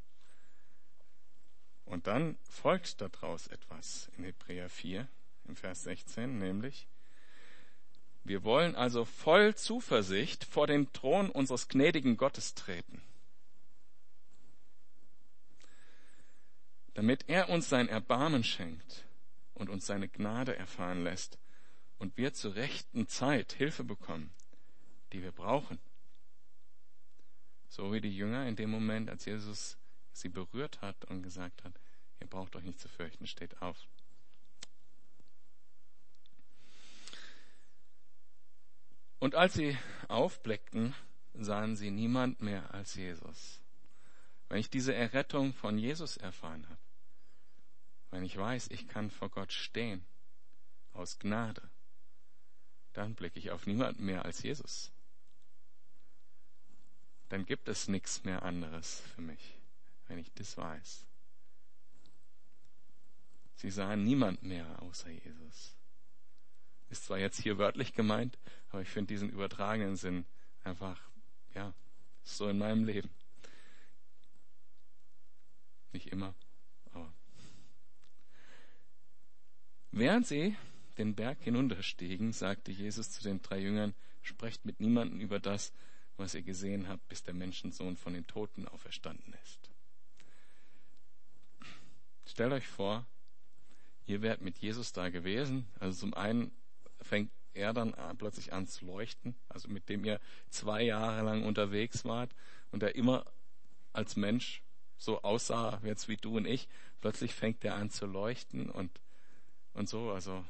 [1.85, 5.09] Und dann folgt daraus etwas in Hebräer 4,
[5.49, 6.87] im Vers 16, nämlich,
[8.25, 13.03] wir wollen also voll Zuversicht vor den Thron unseres gnädigen Gottes treten,
[16.95, 19.05] damit er uns sein Erbarmen schenkt
[19.55, 21.39] und uns seine Gnade erfahren lässt
[21.99, 24.33] und wir zur rechten Zeit Hilfe bekommen,
[25.13, 25.79] die wir brauchen.
[27.69, 29.79] So wie die Jünger in dem Moment, als Jesus
[30.13, 31.73] sie berührt hat und gesagt hat,
[32.21, 33.79] ihr braucht euch nicht zu fürchten, steht auf.
[39.23, 40.97] Und als sie aufblickten,
[41.33, 43.61] sahen sie niemand mehr als Jesus.
[44.49, 46.81] Wenn ich diese Errettung von Jesus erfahren habe,
[48.11, 50.05] wenn ich weiß, ich kann vor Gott stehen,
[50.93, 51.63] aus Gnade,
[52.95, 54.91] dann blicke ich auf niemanden mehr als Jesus.
[57.29, 59.55] Dann gibt es nichts mehr anderes für mich,
[60.09, 61.07] wenn ich das weiß.
[63.55, 65.77] Sie sahen niemand mehr außer Jesus.
[66.93, 70.27] Ist zwar jetzt hier wörtlich gemeint, aber ich finde diesen übertragenen Sinn
[70.63, 71.01] einfach,
[71.55, 71.73] ja,
[72.23, 73.09] so in meinem Leben.
[75.95, 76.35] Nicht immer,
[76.93, 77.11] aber.
[79.91, 80.55] Während sie
[80.99, 85.73] den Berg hinunterstiegen, sagte Jesus zu den drei Jüngern, sprecht mit niemandem über das,
[86.19, 89.71] was ihr gesehen habt, bis der Menschensohn von den Toten auferstanden ist.
[92.27, 93.07] Stellt euch vor,
[94.05, 95.67] ihr wärt mit Jesus da gewesen.
[95.81, 96.53] Also zum einen
[97.03, 102.05] fängt er dann plötzlich an zu leuchten, also mit dem ihr zwei Jahre lang unterwegs
[102.05, 102.35] wart
[102.71, 103.25] und er immer
[103.93, 104.63] als Mensch
[104.97, 106.69] so aussah jetzt wie du und ich.
[107.01, 109.01] Plötzlich fängt er an zu leuchten und,
[109.75, 110.45] und so, also,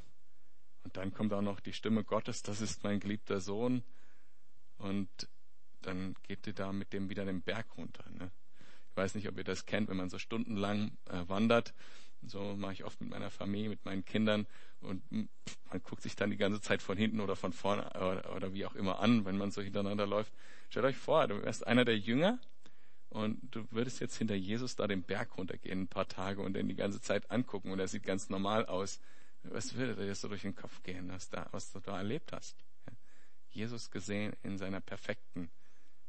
[0.85, 3.83] und dann kommt auch noch die Stimme Gottes, das ist mein geliebter Sohn.
[4.79, 5.09] Und
[5.81, 8.05] dann geht ihr da mit dem wieder den Berg runter.
[8.11, 8.31] Ne?
[8.91, 11.73] Ich weiß nicht, ob ihr das kennt, wenn man so stundenlang äh, wandert.
[12.27, 14.47] So mache ich oft mit meiner Familie, mit meinen Kindern
[14.81, 18.55] und man guckt sich dann die ganze Zeit von hinten oder von vorne oder, oder
[18.55, 20.33] wie auch immer an, wenn man so hintereinander läuft.
[20.71, 22.39] Stellt euch vor, du wärst einer der Jünger
[23.09, 26.69] und du würdest jetzt hinter Jesus da den Berg runtergehen, ein paar Tage und den
[26.69, 29.01] die ganze Zeit angucken und er sieht ganz normal aus.
[29.45, 32.57] Was würde dir so durch den Kopf gehen, was, da, was du da erlebt hast?
[33.51, 35.51] Jesus gesehen in seiner perfekten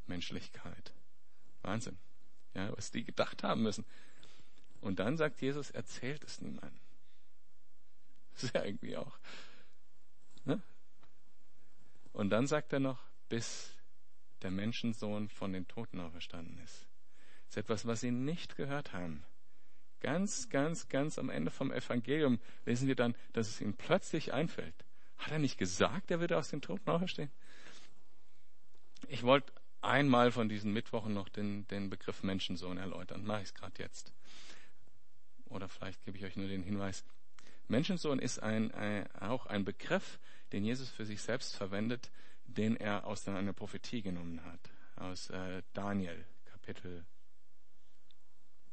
[0.08, 0.94] Menschlichkeit.
[1.62, 1.98] Wahnsinn.
[2.54, 3.86] Ja, was die gedacht haben müssen.
[4.84, 6.80] Und dann sagt Jesus, erzählt es niemandem.
[8.34, 9.18] Das ist ja irgendwie auch.
[10.44, 10.62] Ne?
[12.12, 13.78] Und dann sagt er noch, bis
[14.42, 16.86] der Menschensohn von den Toten auferstanden ist.
[17.46, 19.24] Das ist etwas, was sie nicht gehört haben.
[20.02, 24.76] Ganz, ganz, ganz am Ende vom Evangelium lesen wir dann, dass es ihnen plötzlich einfällt.
[25.18, 27.32] Hat er nicht gesagt, er würde aus den Toten auferstehen?
[29.08, 33.24] Ich wollte einmal von diesen Mittwochen noch den, den Begriff Menschensohn erläutern.
[33.24, 34.12] Mache ich es gerade jetzt.
[35.54, 37.06] Oder vielleicht gebe ich euch nur den Hinweis.
[37.68, 40.20] Menschensohn ist ein, ein, auch ein Begriff,
[40.52, 42.12] den Jesus für sich selbst verwendet,
[42.46, 44.60] den er aus einer Prophetie genommen hat.
[44.96, 47.06] Aus äh, Daniel, Kapitel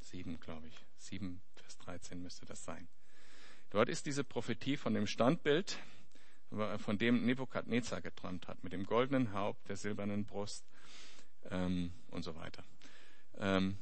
[0.01, 0.87] 7, glaube ich.
[0.97, 2.89] 7, Vers 13 müsste das sein.
[3.71, 5.79] Dort ist diese Prophetie von dem Standbild,
[6.79, 10.65] von dem Nebukadnezar geträumt hat, mit dem goldenen Haupt, der silbernen Brust
[11.51, 12.65] ähm, und so weiter.
[13.39, 13.79] Ähm,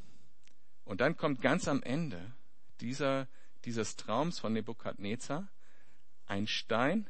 [0.84, 2.20] und dann kommt ganz am Ende
[2.80, 3.28] dieser,
[3.64, 5.48] dieses Traums von Nebukadnezar
[6.26, 7.08] ein Stein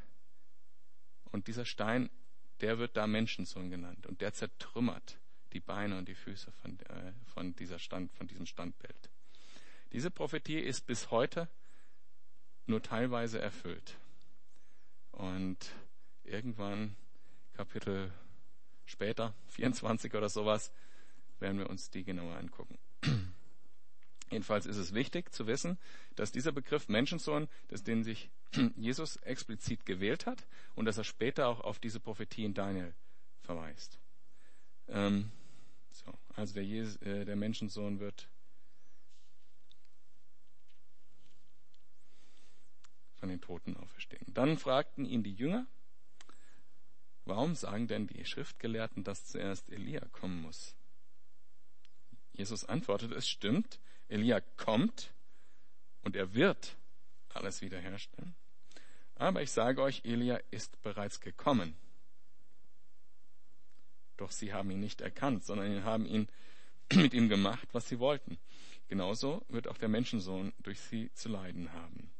[1.30, 2.10] und dieser Stein,
[2.60, 5.18] der wird da Menschensohn genannt und der zertrümmert
[5.52, 9.10] die Beine und die Füße von, äh, von, dieser Stand, von diesem Standbild.
[9.92, 11.48] Diese Prophetie ist bis heute
[12.66, 13.96] nur teilweise erfüllt.
[15.12, 15.58] Und
[16.24, 16.96] irgendwann,
[17.54, 18.12] Kapitel
[18.84, 20.70] später, 24 oder sowas,
[21.40, 22.78] werden wir uns die genauer angucken.
[24.30, 25.78] Jedenfalls ist es wichtig zu wissen,
[26.14, 28.30] dass dieser Begriff Menschensohn, dass den sich
[28.76, 32.94] Jesus explizit gewählt hat und dass er später auch auf diese Prophetie in Daniel
[33.40, 33.98] verweist.
[34.88, 35.30] Ähm,
[35.90, 38.28] so, also der, Jesus, äh, der Menschensohn wird
[43.16, 44.26] von den Toten auferstehen.
[44.28, 45.66] Dann fragten ihn die Jünger,
[47.24, 50.74] warum sagen denn die Schriftgelehrten, dass zuerst Elia kommen muss?
[52.32, 55.12] Jesus antwortet, es stimmt, Elia kommt
[56.02, 56.76] und er wird
[57.28, 58.34] alles wiederherstellen.
[59.14, 61.76] Aber ich sage euch, Elia ist bereits gekommen.
[64.16, 66.28] Doch sie haben ihn nicht erkannt, sondern haben ihn
[66.92, 68.38] mit ihm gemacht, was sie wollten.
[68.88, 72.10] Genauso wird auch der Menschensohn durch sie zu leiden haben.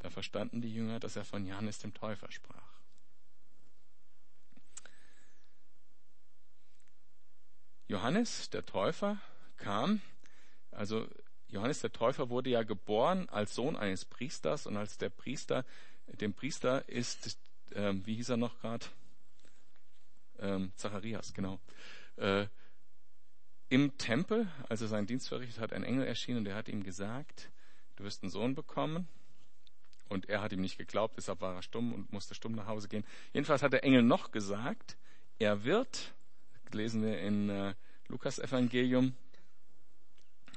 [0.00, 2.80] Da verstanden die Jünger, dass er von Johannes dem Täufer sprach.
[7.88, 9.18] Johannes der Täufer
[9.56, 10.00] kam,
[10.70, 11.08] also
[11.50, 15.64] Johannes der Täufer wurde ja geboren als Sohn eines Priesters und als der Priester,
[16.06, 17.38] dem Priester ist,
[17.74, 18.86] ähm, wie hieß er noch gerade?
[20.38, 21.60] Ähm, Zacharias, genau.
[22.16, 22.46] Äh,
[23.68, 26.82] Im Tempel, als er seinen Dienst verrichtet hat, ein Engel erschienen und der hat ihm
[26.82, 27.50] gesagt,
[27.96, 29.08] du wirst einen Sohn bekommen
[30.08, 32.88] und er hat ihm nicht geglaubt, deshalb war er stumm und musste stumm nach Hause
[32.88, 33.04] gehen.
[33.32, 34.96] Jedenfalls hat der Engel noch gesagt,
[35.38, 36.12] er wird,
[36.72, 37.74] lesen wir in äh,
[38.08, 39.14] Lukas Evangelium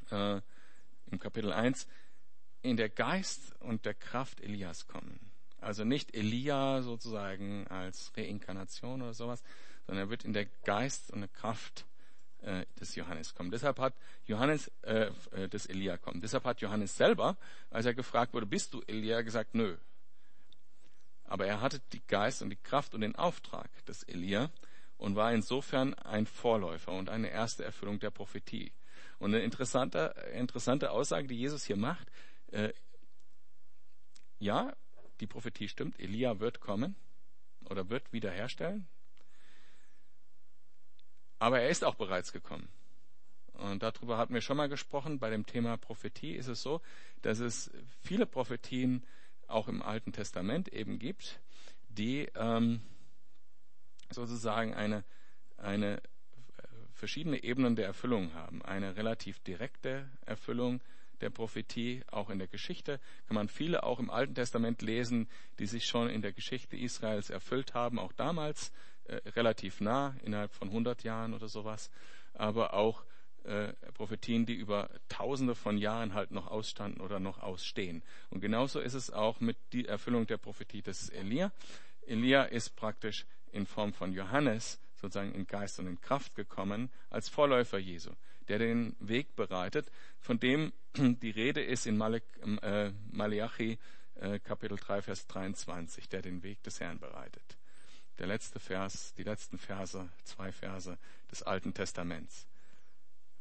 [0.09, 0.41] äh,
[1.13, 1.87] im Kapitel 1,
[2.61, 5.31] in der Geist und der Kraft Elias kommen.
[5.59, 9.43] Also nicht Elia sozusagen als Reinkarnation oder sowas,
[9.85, 11.85] sondern er wird in der Geist und der Kraft
[12.41, 13.51] äh, des Johannes kommen.
[13.51, 13.93] Deshalb hat
[14.25, 16.21] Johannes äh, äh, des Elia kommen.
[16.21, 17.37] Deshalb hat Johannes selber,
[17.69, 19.77] als er gefragt wurde, bist du Elia, gesagt, nö.
[21.25, 24.51] Aber er hatte die Geist und die Kraft und den Auftrag des Elia
[24.97, 28.71] und war insofern ein Vorläufer und eine erste Erfüllung der Prophetie.
[29.23, 32.11] Und eine interessante, interessante Aussage, die Jesus hier macht,
[32.51, 32.73] äh,
[34.37, 34.75] ja,
[35.21, 36.97] die Prophetie stimmt, Elia wird kommen
[37.63, 38.85] oder wird wiederherstellen,
[41.39, 42.67] aber er ist auch bereits gekommen.
[43.53, 45.19] Und darüber hatten wir schon mal gesprochen.
[45.19, 46.81] Bei dem Thema Prophetie ist es so,
[47.21, 49.05] dass es viele Prophetien
[49.47, 51.39] auch im Alten Testament eben gibt,
[51.87, 52.81] die ähm,
[54.09, 55.05] sozusagen eine,
[55.55, 56.01] eine
[57.03, 58.61] verschiedene Ebenen der Erfüllung haben.
[58.61, 60.79] Eine relativ direkte Erfüllung
[61.19, 65.27] der Prophetie, auch in der Geschichte kann man viele auch im Alten Testament lesen,
[65.59, 68.71] die sich schon in der Geschichte Israels erfüllt haben, auch damals
[69.03, 71.91] äh, relativ nah, innerhalb von 100 Jahren oder sowas,
[72.35, 73.03] aber auch
[73.43, 78.01] äh, Prophetien, die über Tausende von Jahren halt noch ausstanden oder noch ausstehen.
[78.29, 81.51] Und genauso ist es auch mit der Erfüllung der Prophetie des Elia.
[82.07, 87.29] Elia ist praktisch in Form von Johannes sozusagen in Geist und in Kraft gekommen als
[87.29, 88.11] Vorläufer Jesu,
[88.47, 92.23] der den Weg bereitet, von dem die Rede ist in Malek,
[92.61, 93.77] äh, Malachi
[94.15, 97.57] äh, Kapitel 3, Vers 23, der den Weg des Herrn bereitet
[98.19, 100.97] der letzte Vers, die letzten Verse, zwei Verse
[101.31, 102.47] des Alten Testaments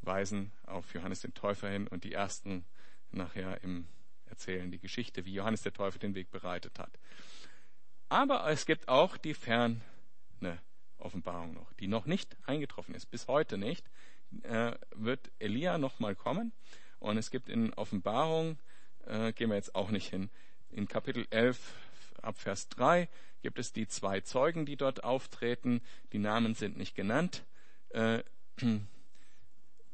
[0.01, 2.64] weisen auf Johannes den Täufer hin und die ersten
[3.11, 3.87] nachher im
[4.27, 6.98] erzählen die Geschichte, wie Johannes der Täufer den Weg bereitet hat.
[8.09, 9.83] Aber es gibt auch die ferne
[11.02, 13.84] Offenbarung noch, die noch nicht eingetroffen ist, bis heute nicht,
[14.42, 16.52] äh, wird Elia noch mal kommen.
[16.98, 18.58] Und es gibt in Offenbarung,
[19.06, 20.30] äh, gehen wir jetzt auch nicht hin,
[20.70, 21.74] in Kapitel 11
[22.22, 23.08] ab Vers 3
[23.42, 25.82] gibt es die zwei Zeugen, die dort auftreten.
[26.12, 27.44] Die Namen sind nicht genannt.
[27.90, 28.22] Äh,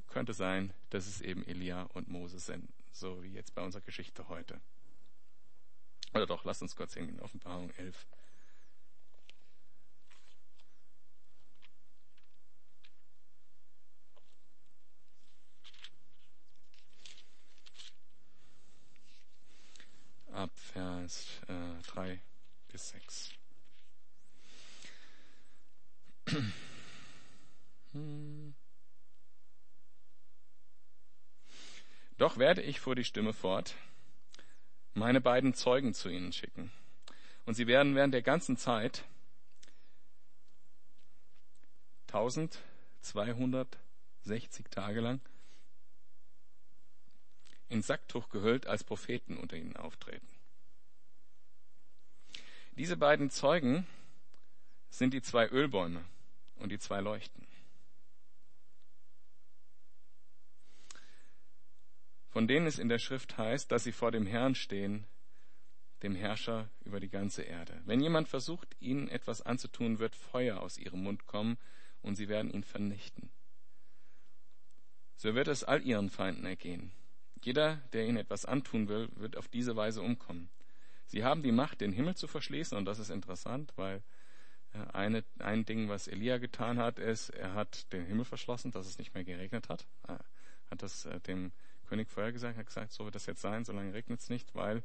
[0.08, 4.28] könnte sein, dass es eben Elia und Mose sind, so wie jetzt bei unserer Geschichte
[4.28, 4.60] heute.
[6.14, 8.06] Oder doch, lasst uns kurz in Offenbarung 11.
[20.38, 22.20] Ab Vers äh, 3
[22.68, 23.32] bis 6.
[32.18, 33.74] Doch werde ich, fuhr die Stimme fort,
[34.94, 36.70] meine beiden Zeugen zu ihnen schicken.
[37.44, 39.02] Und sie werden während der ganzen Zeit
[42.06, 45.20] 1260 Tage lang
[47.68, 50.28] in Sacktuch gehüllt als Propheten unter ihnen auftreten.
[52.72, 53.86] Diese beiden Zeugen
[54.90, 56.04] sind die zwei Ölbäume
[56.56, 57.46] und die zwei Leuchten.
[62.28, 65.06] Von denen es in der Schrift heißt, dass sie vor dem Herrn stehen,
[66.02, 67.80] dem Herrscher über die ganze Erde.
[67.84, 71.58] Wenn jemand versucht, ihnen etwas anzutun, wird Feuer aus ihrem Mund kommen
[72.02, 73.30] und sie werden ihn vernichten.
[75.16, 76.92] So wird es all ihren Feinden ergehen.
[77.44, 80.48] Jeder, der ihnen etwas antun will, wird auf diese Weise umkommen.
[81.06, 84.02] Sie haben die Macht, den Himmel zu verschließen, und das ist interessant, weil
[84.74, 88.86] äh, eine, ein Ding, was Elia getan hat, ist, er hat den Himmel verschlossen, dass
[88.86, 89.86] es nicht mehr geregnet hat.
[90.06, 90.20] Er
[90.70, 91.52] hat das äh, dem
[91.88, 94.82] König vorher gesagt, hat gesagt, so wird das jetzt sein, solange regnet es nicht, weil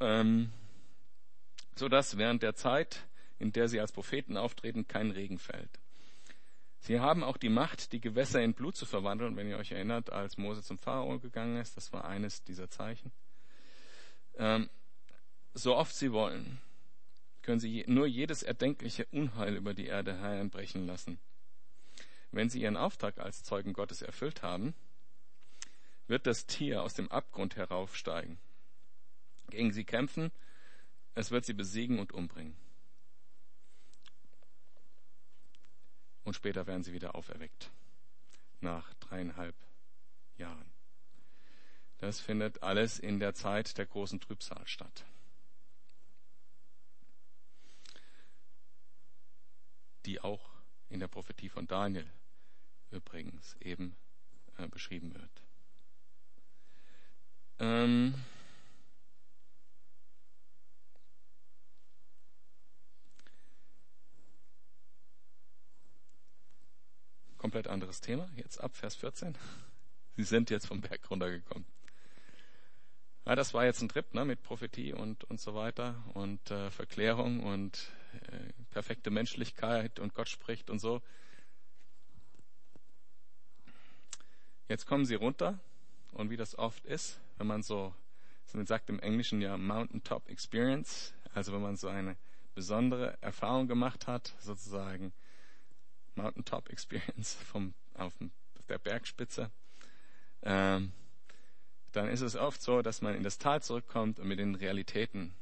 [0.00, 0.50] ähm,
[1.76, 3.06] so dass während der Zeit,
[3.38, 5.79] in der sie als Propheten auftreten, kein Regen fällt.
[6.80, 9.36] Sie haben auch die Macht, die Gewässer in Blut zu verwandeln.
[9.36, 13.12] wenn ihr euch erinnert, als Mose zum Pharao gegangen ist, das war eines dieser Zeichen.
[14.36, 14.70] Ähm,
[15.52, 16.58] so oft sie wollen,
[17.42, 21.18] können sie nur jedes erdenkliche Unheil über die Erde hereinbrechen lassen.
[22.32, 24.74] Wenn sie ihren Auftrag als Zeugen Gottes erfüllt haben,
[26.06, 28.38] wird das Tier aus dem Abgrund heraufsteigen,
[29.50, 30.30] gegen sie kämpfen,
[31.14, 32.56] es wird sie besiegen und umbringen.
[36.24, 37.70] Und später werden sie wieder auferweckt.
[38.60, 39.56] Nach dreieinhalb
[40.36, 40.70] Jahren.
[41.98, 45.04] Das findet alles in der Zeit der großen Trübsal statt.
[50.06, 50.50] Die auch
[50.88, 52.10] in der Prophetie von Daniel
[52.90, 53.96] übrigens eben
[54.56, 55.42] äh, beschrieben wird.
[57.58, 58.14] Ähm,
[67.40, 68.28] komplett anderes Thema.
[68.36, 69.34] Jetzt ab Vers 14.
[70.16, 71.64] Sie sind jetzt vom Berg runtergekommen.
[73.24, 76.70] Ja, das war jetzt ein Trip ne, mit Prophetie und, und so weiter und äh,
[76.70, 81.00] Verklärung und äh, perfekte Menschlichkeit und Gott spricht und so.
[84.68, 85.58] Jetzt kommen sie runter
[86.12, 87.94] und wie das oft ist, wenn man so,
[88.52, 92.16] man sagt im Englischen ja Mountaintop Experience, also wenn man so eine
[92.54, 95.14] besondere Erfahrung gemacht hat, sozusagen
[96.20, 98.14] Mountaintop Experience vom, auf,
[98.68, 99.50] der Bergspitze,
[100.42, 100.92] ähm,
[101.92, 105.34] dann ist es oft so, dass man in das Tal zurückkommt und mit den Realitäten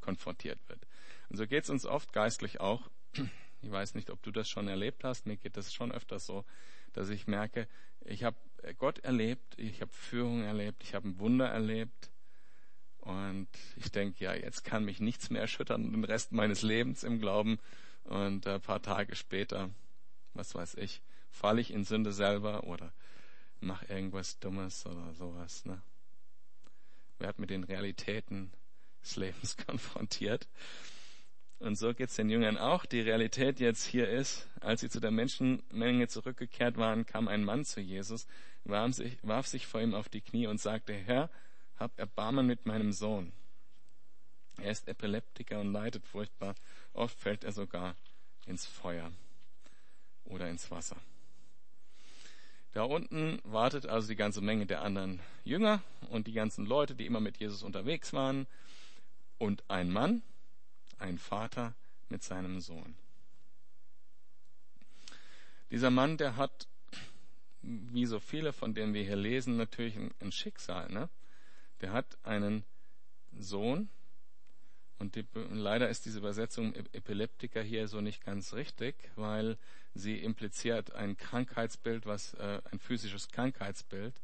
[0.00, 0.80] konfrontiert wird.
[1.28, 2.90] Und so geht es uns oft geistlich auch.
[3.62, 5.26] Ich weiß nicht, ob du das schon erlebt hast.
[5.26, 6.46] Mir geht das schon öfters so,
[6.94, 7.68] dass ich merke,
[8.06, 8.38] ich habe
[8.78, 12.10] Gott erlebt, ich habe Führung erlebt, ich habe ein Wunder erlebt.
[13.00, 17.20] Und ich denke, ja, jetzt kann mich nichts mehr erschüttern, den Rest meines Lebens im
[17.20, 17.58] Glauben.
[18.04, 19.70] Und ein paar Tage später,
[20.34, 22.92] was weiß ich, falle ich in Sünde selber oder
[23.60, 25.64] mache irgendwas Dummes oder sowas.
[25.64, 25.80] Ne?
[27.18, 28.50] Werd mit den Realitäten
[29.02, 30.48] des Lebens konfrontiert.
[31.58, 32.86] Und so geht's den Jüngern auch.
[32.86, 37.66] Die Realität jetzt hier ist, als sie zu der Menschenmenge zurückgekehrt waren, kam ein Mann
[37.66, 38.26] zu Jesus,
[38.64, 41.28] warf sich, warf sich vor ihm auf die Knie und sagte, Herr,
[41.76, 43.32] hab Erbarmen mit meinem Sohn.
[44.58, 46.54] Er ist Epileptiker und leidet furchtbar.
[46.92, 47.96] Oft fällt er sogar
[48.46, 49.12] ins Feuer
[50.24, 50.96] oder ins Wasser.
[52.72, 57.06] Da unten wartet also die ganze Menge der anderen Jünger und die ganzen Leute, die
[57.06, 58.46] immer mit Jesus unterwegs waren.
[59.38, 60.22] Und ein Mann,
[60.98, 61.74] ein Vater
[62.08, 62.94] mit seinem Sohn.
[65.70, 66.68] Dieser Mann, der hat,
[67.62, 70.90] wie so viele, von denen wir hier lesen, natürlich ein, Schicksal.
[70.92, 71.08] Ne?
[71.80, 72.64] Der hat einen
[73.38, 73.88] Sohn,
[75.00, 79.56] und die, leider ist diese Übersetzung Epileptiker hier so nicht ganz richtig, weil
[79.94, 84.14] sie impliziert ein Krankheitsbild, was äh, ein physisches Krankheitsbild,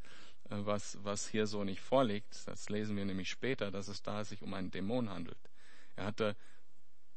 [0.50, 2.46] äh, was was hier so nicht vorliegt.
[2.46, 5.38] Das lesen wir nämlich später, dass es da sich um einen Dämon handelt.
[5.96, 6.36] Er hatte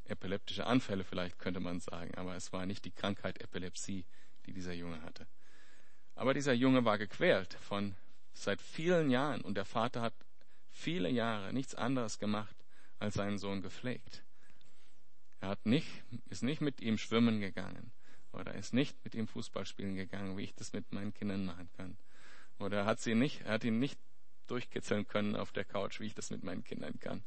[0.05, 4.05] epileptische Anfälle, vielleicht könnte man sagen, aber es war nicht die Krankheit Epilepsie,
[4.45, 5.28] die dieser Junge hatte.
[6.16, 7.95] Aber dieser Junge war gequält von
[8.34, 10.14] seit vielen Jahren und der Vater hat
[10.72, 12.55] viele Jahre nichts anderes gemacht,
[13.00, 14.24] als seinen Sohn gepflegt.
[15.39, 15.88] Er hat nicht,
[16.30, 17.91] ist nicht mit ihm schwimmen gegangen
[18.34, 21.70] oder ist nicht mit ihm Fußball spielen gegangen, wie ich das mit meinen Kindern machen
[21.78, 21.97] kann.
[22.60, 24.00] Oder hat sie nicht, er hat ihn nicht
[24.47, 27.24] durchkitzeln können auf der Couch, wie ich das mit meinen Kindern kann.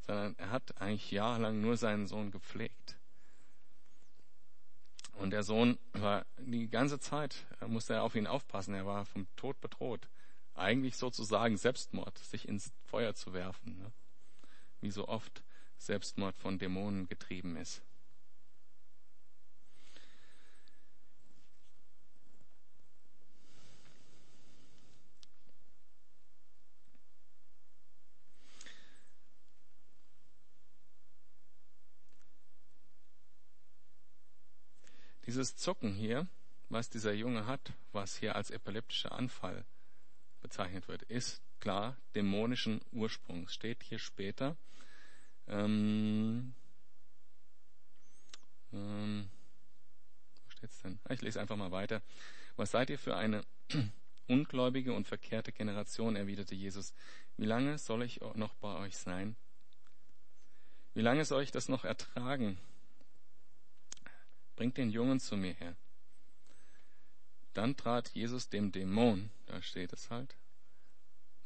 [0.00, 2.98] Sondern er hat eigentlich jahrelang nur seinen Sohn gepflegt.
[5.12, 9.26] Und der Sohn war die ganze Zeit, musste er auf ihn aufpassen, er war vom
[9.36, 10.08] Tod bedroht
[10.54, 13.92] eigentlich sozusagen Selbstmord, sich ins Feuer zu werfen, ne?
[14.80, 15.42] wie so oft
[15.78, 17.82] Selbstmord von Dämonen getrieben ist.
[35.26, 36.26] Dieses Zucken hier,
[36.68, 39.64] was dieser Junge hat, was hier als epileptischer Anfall
[40.42, 43.54] bezeichnet wird, ist klar dämonischen Ursprungs.
[43.54, 44.56] Steht hier später.
[45.48, 46.54] Ähm,
[48.72, 49.28] ähm,
[50.44, 50.98] wo steht's denn?
[51.04, 52.02] Ah, ich lese einfach mal weiter.
[52.56, 53.44] Was seid ihr für eine
[54.28, 56.94] ungläubige und verkehrte Generation, erwiderte Jesus.
[57.36, 59.36] Wie lange soll ich noch bei euch sein?
[60.94, 62.58] Wie lange soll ich das noch ertragen?
[64.56, 65.74] Bringt den Jungen zu mir her.
[67.54, 70.34] Dann trat Jesus dem Dämon, da steht es halt,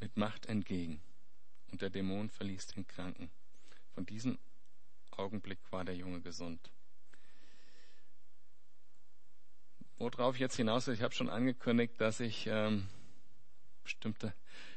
[0.00, 1.00] mit Macht entgegen.
[1.72, 3.30] Und der Dämon verließ den Kranken.
[3.94, 4.38] Von diesem
[5.10, 6.70] Augenblick war der Junge gesund.
[9.98, 12.86] Worauf ich jetzt hinaus will, ich habe schon angekündigt, dass ich ähm,
[13.82, 14.34] bestimmte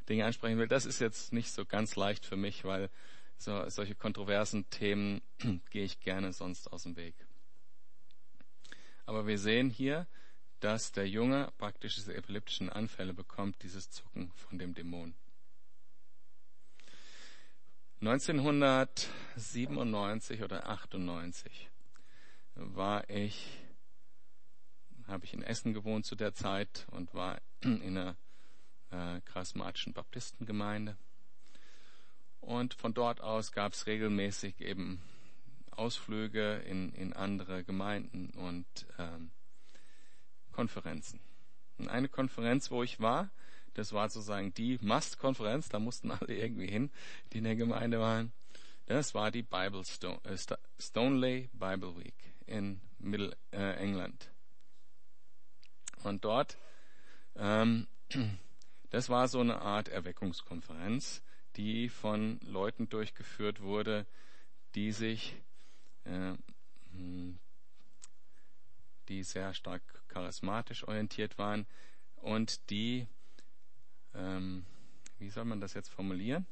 [0.07, 0.67] Dinge ansprechen will.
[0.67, 2.89] Das ist jetzt nicht so ganz leicht für mich, weil
[3.38, 5.21] so, solche kontroversen Themen
[5.69, 7.15] gehe ich gerne sonst aus dem Weg.
[9.05, 10.07] Aber wir sehen hier,
[10.60, 15.16] dass der Junge praktisch diese epileptischen Anfälle bekommt, dieses Zucken von dem Dämon.
[18.01, 21.70] 1997 oder 98
[22.55, 23.62] war ich,
[25.07, 28.16] habe ich in Essen gewohnt zu der Zeit und war in einer
[28.91, 30.97] äh, charismatischen Baptistengemeinde.
[32.39, 35.01] Und von dort aus gab es regelmäßig eben
[35.72, 38.66] Ausflüge in, in andere Gemeinden und
[38.97, 39.32] ähm,
[40.60, 41.22] Konferenzen.
[41.78, 43.30] Und eine Konferenz, wo ich war,
[43.76, 46.91] das war sozusagen die Must-Konferenz, da mussten alle irgendwie hin,
[47.32, 48.34] die in der Gemeinde waren.
[48.86, 50.38] Das war die Bible Stone, äh,
[50.78, 52.14] Stoneley Bible Week
[52.45, 54.10] in Mittel äh.
[56.03, 56.57] Und dort,
[57.38, 57.88] ähm,
[58.89, 61.24] das war so eine Art Erweckungskonferenz,
[61.55, 64.05] die von Leuten durchgeführt wurde,
[64.76, 65.38] die sich,
[66.03, 66.34] äh,
[66.91, 67.39] hm,
[69.10, 71.66] die sehr stark charismatisch orientiert waren
[72.16, 73.07] und die,
[74.14, 74.66] ähm,
[75.18, 76.45] wie soll man das jetzt formulieren?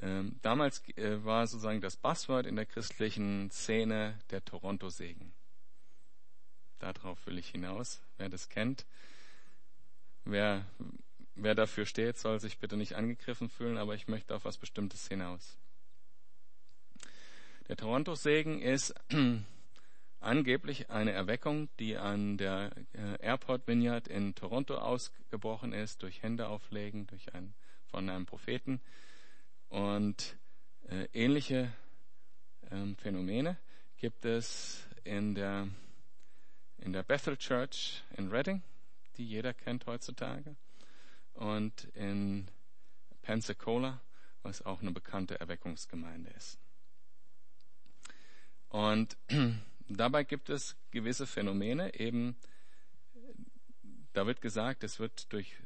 [0.00, 5.32] Ähm, damals äh, war sozusagen das Passwort in der christlichen Szene der Toronto-Segen.
[6.78, 8.84] Darauf will ich hinaus, wer das kennt.
[10.24, 10.66] Wer,
[11.34, 15.08] wer dafür steht, soll sich bitte nicht angegriffen fühlen, aber ich möchte auf was Bestimmtes
[15.08, 15.56] hinaus.
[17.68, 18.94] Der Toronto-Segen ist
[20.20, 26.48] angeblich eine Erweckung, die an der äh, Airport Vineyard in Toronto ausgebrochen ist, durch Hände
[26.48, 27.54] auflegen, durch ein,
[27.86, 28.80] von einem Propheten.
[29.68, 30.36] Und
[30.88, 31.72] äh, ähnliche
[32.70, 33.56] äh, Phänomene
[33.96, 35.68] gibt es in der,
[36.78, 38.62] in der Bethel Church in Reading,
[39.16, 40.56] die jeder kennt heutzutage,
[41.34, 42.48] und in
[43.22, 44.00] Pensacola,
[44.42, 46.58] was auch eine bekannte Erweckungsgemeinde ist.
[48.68, 49.16] Und
[49.88, 52.36] dabei gibt es gewisse Phänomene, eben,
[54.12, 55.56] da wird gesagt, es wird durch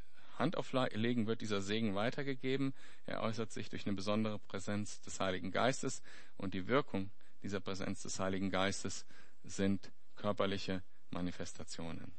[0.41, 2.75] Handauflegen wird dieser Segen weitergegeben.
[3.05, 6.03] Er äußert sich durch eine besondere Präsenz des Heiligen Geistes.
[6.39, 7.11] Und die Wirkung
[7.43, 9.05] dieser Präsenz des Heiligen Geistes
[9.45, 12.13] sind körperliche Manifestationen.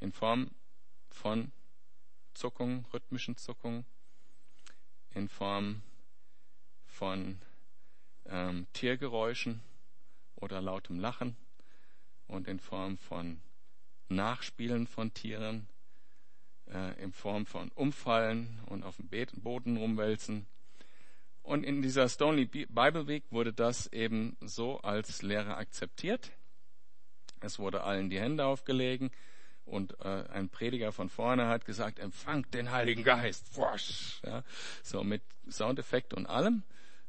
[0.00, 0.50] In Form
[1.10, 1.52] von
[2.34, 3.84] Zuckungen, rhythmischen Zuckungen,
[5.14, 5.82] in Form
[6.86, 7.38] von
[8.26, 9.60] ähm, Tiergeräuschen
[10.36, 11.36] oder lautem Lachen
[12.26, 13.40] und in Form von
[14.08, 15.66] Nachspielen von Tieren,
[16.72, 19.08] äh, in Form von Umfallen und auf dem
[19.42, 20.46] Boden rumwälzen.
[21.42, 26.32] Und in dieser Stoney Bible Week wurde das eben so als Lehre akzeptiert.
[27.40, 29.10] Es wurde allen die Hände aufgelegen
[29.66, 33.56] und äh, ein Prediger von vorne hat gesagt, empfangt den Heiligen Geist.
[33.56, 34.44] Wosch, ja,
[34.82, 36.62] so mit Soundeffekt und allem.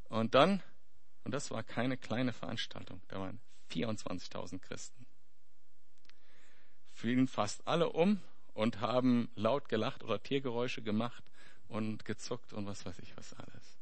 [0.09, 0.61] Und dann,
[1.28, 5.05] und das war keine kleine Veranstaltung, da waren 24.000 Christen.
[6.93, 8.21] Fielen fast alle um
[8.53, 11.21] und haben laut gelacht oder Tiergeräusche gemacht
[11.67, 13.78] und gezuckt und was weiß ich was alles.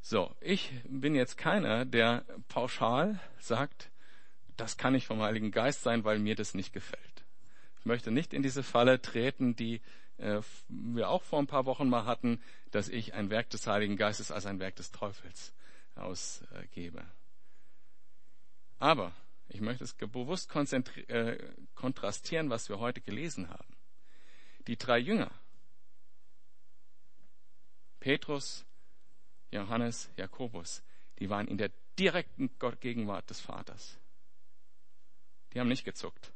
[0.00, 3.90] So, ich bin jetzt keiner, der pauschal sagt,
[4.56, 7.26] das kann nicht vom Heiligen Geist sein, weil mir das nicht gefällt.
[7.80, 9.82] Ich möchte nicht in diese Falle treten, die
[10.68, 14.30] wir auch vor ein paar Wochen mal hatten, dass ich ein Werk des Heiligen Geistes
[14.30, 15.52] als ein Werk des Teufels
[15.94, 17.04] ausgebe.
[18.78, 19.12] Aber
[19.48, 21.38] ich möchte es bewusst äh,
[21.74, 23.76] kontrastieren, was wir heute gelesen haben.
[24.66, 25.30] Die drei Jünger,
[27.98, 28.64] Petrus,
[29.50, 30.82] Johannes, Jakobus,
[31.18, 32.50] die waren in der direkten
[32.80, 33.98] Gegenwart des Vaters.
[35.52, 36.32] Die haben nicht gezuckt.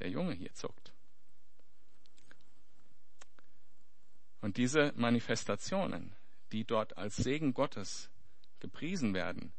[0.00, 0.93] Der Junge hier zuckt.
[4.44, 6.14] Und diese Manifestationen,
[6.52, 8.10] die dort als Segen Gottes
[8.60, 9.54] gepriesen werden,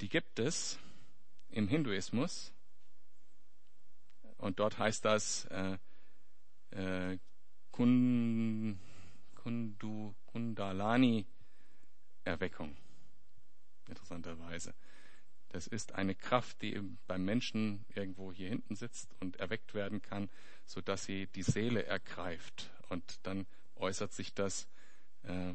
[0.00, 0.80] die gibt es
[1.50, 2.52] im Hinduismus.
[4.38, 5.78] Und dort heißt das äh,
[6.72, 7.16] äh,
[7.70, 8.76] Kundu,
[10.26, 12.76] Kundalani-Erweckung.
[13.86, 14.74] Interessanterweise.
[15.50, 16.76] Das ist eine Kraft, die
[17.06, 20.28] beim Menschen irgendwo hier hinten sitzt und erweckt werden kann,
[20.66, 22.68] so dass sie die Seele ergreift.
[22.88, 23.46] Und dann
[23.82, 24.68] äußert sich das
[25.24, 25.54] äh,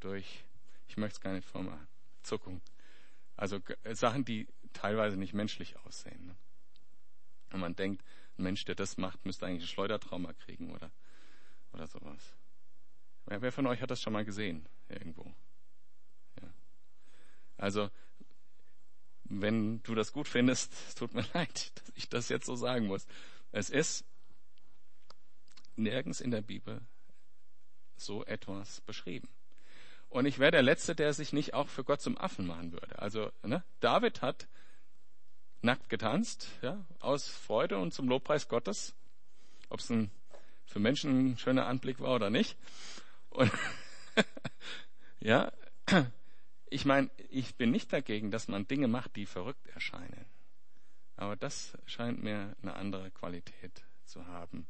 [0.00, 0.44] durch,
[0.88, 1.86] ich möchte es gar nicht vormachen,
[2.22, 2.60] Zuckung.
[3.36, 3.60] Also
[3.92, 6.26] Sachen, die teilweise nicht menschlich aussehen.
[6.26, 6.36] Ne?
[7.52, 8.04] Und man denkt,
[8.38, 10.90] ein Mensch, der das macht, müsste eigentlich ein Schleudertrauma kriegen oder,
[11.72, 12.36] oder sowas.
[13.26, 15.32] Wer, wer von euch hat das schon mal gesehen irgendwo?
[16.40, 16.48] Ja.
[17.56, 17.90] Also,
[19.24, 22.86] wenn du das gut findest, es tut mir leid, dass ich das jetzt so sagen
[22.86, 23.06] muss.
[23.50, 24.04] Es ist
[25.76, 26.82] nirgends in der Bibel
[28.02, 29.28] so etwas beschrieben.
[30.08, 32.98] Und ich wäre der Letzte, der sich nicht auch für Gott zum Affen machen würde.
[32.98, 34.46] Also ne, David hat
[35.62, 38.94] nackt getanzt, ja, aus Freude und zum Lobpreis Gottes,
[39.68, 39.92] ob es
[40.66, 42.58] für Menschen ein schöner Anblick war oder nicht.
[43.30, 43.50] Und
[45.20, 45.52] ja,
[46.68, 50.26] ich meine, ich bin nicht dagegen, dass man Dinge macht, die verrückt erscheinen.
[51.16, 54.66] Aber das scheint mir eine andere Qualität zu haben,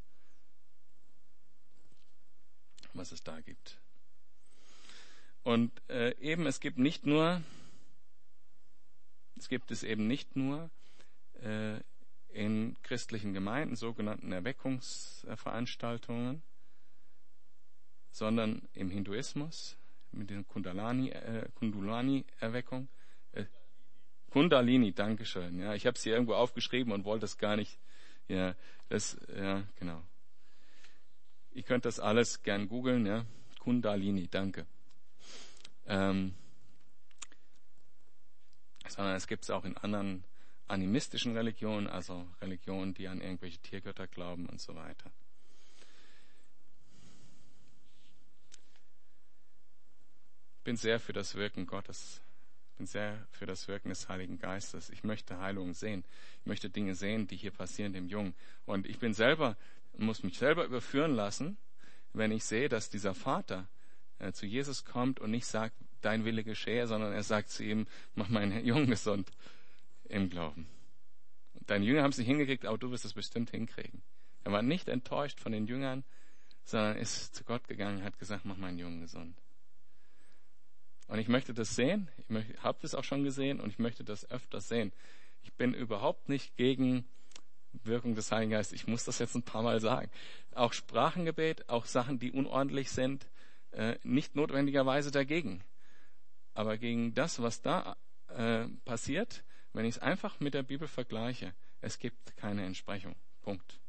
[2.94, 3.78] was es da gibt.
[5.42, 7.42] Und äh, eben, es gibt nicht nur,
[9.36, 10.70] es gibt es eben nicht nur
[11.40, 11.80] äh,
[12.28, 16.42] in christlichen Gemeinden, sogenannten Erweckungsveranstaltungen,
[18.10, 19.76] sondern im Hinduismus
[20.12, 22.88] mit der Kundalani, äh, Kundalani-Erweckung.
[23.32, 23.46] Äh,
[24.30, 25.58] Kundalini, Dankeschön.
[25.58, 27.78] Ja, ich habe es hier irgendwo aufgeschrieben und wollte es gar nicht.
[28.28, 28.54] Ja,
[28.88, 30.02] das, ja, genau.
[31.54, 33.06] Ihr könnt das alles gern googeln.
[33.06, 33.24] Ja,
[33.58, 34.66] Kundalini, danke.
[35.86, 36.34] ähm,
[38.88, 40.24] sondern es gibt es auch in anderen
[40.68, 45.10] animistischen Religionen, also Religionen, die an irgendwelche Tiergötter glauben und so weiter.
[50.58, 52.20] Ich bin sehr für das Wirken Gottes.
[52.70, 54.90] Ich bin sehr für das Wirken des Heiligen Geistes.
[54.90, 56.04] Ich möchte Heilungen sehen.
[56.40, 58.34] Ich möchte Dinge sehen, die hier passieren dem Jungen.
[58.64, 59.56] Und ich bin selber,
[59.98, 61.56] muss mich selber überführen lassen,
[62.12, 63.68] wenn ich sehe, dass dieser Vater
[64.18, 67.86] äh, zu Jesus kommt und nicht sagt, dein Wille geschehe, sondern er sagt zu ihm,
[68.14, 69.30] mach meinen Jungen gesund
[70.04, 70.66] im Glauben.
[71.66, 74.02] Deine Jünger haben es nicht hingekriegt, aber du wirst es bestimmt hinkriegen.
[74.44, 76.04] Er war nicht enttäuscht von den Jüngern,
[76.64, 79.36] sondern ist zu Gott gegangen und hat gesagt, mach meinen Jungen gesund.
[81.08, 84.30] Und ich möchte das sehen, ich habe das auch schon gesehen und ich möchte das
[84.30, 84.92] öfter sehen.
[85.42, 87.04] Ich bin überhaupt nicht gegen
[87.84, 88.80] Wirkung des Heiligen Geistes.
[88.80, 90.10] Ich muss das jetzt ein paar Mal sagen.
[90.54, 93.26] Auch Sprachengebet, auch Sachen, die unordentlich sind,
[93.72, 95.62] äh, nicht notwendigerweise dagegen.
[96.54, 97.96] Aber gegen das, was da
[98.28, 103.16] äh, passiert, wenn ich es einfach mit der Bibel vergleiche, es gibt keine Entsprechung.
[103.42, 103.80] Punkt.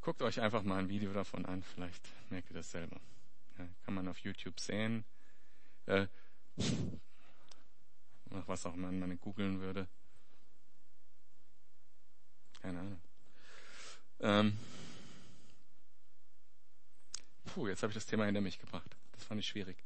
[0.00, 3.00] Guckt euch einfach mal ein Video davon an, vielleicht merkt ihr das selber.
[3.58, 5.04] Ja, kann man auf YouTube sehen.
[5.86, 6.06] Äh,
[8.30, 9.86] nach was auch immer man googeln würde.
[12.62, 13.00] Keine Ahnung.
[14.20, 14.58] Ähm,
[17.46, 18.96] puh, jetzt habe ich das Thema hinter mich gebracht.
[19.12, 19.76] Das fand ich schwierig.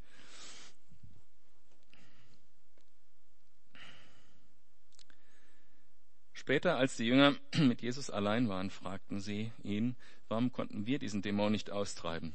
[6.32, 9.96] Später, als die Jünger mit Jesus allein waren, fragten sie ihn,
[10.28, 12.32] warum konnten wir diesen Dämon nicht austreiben?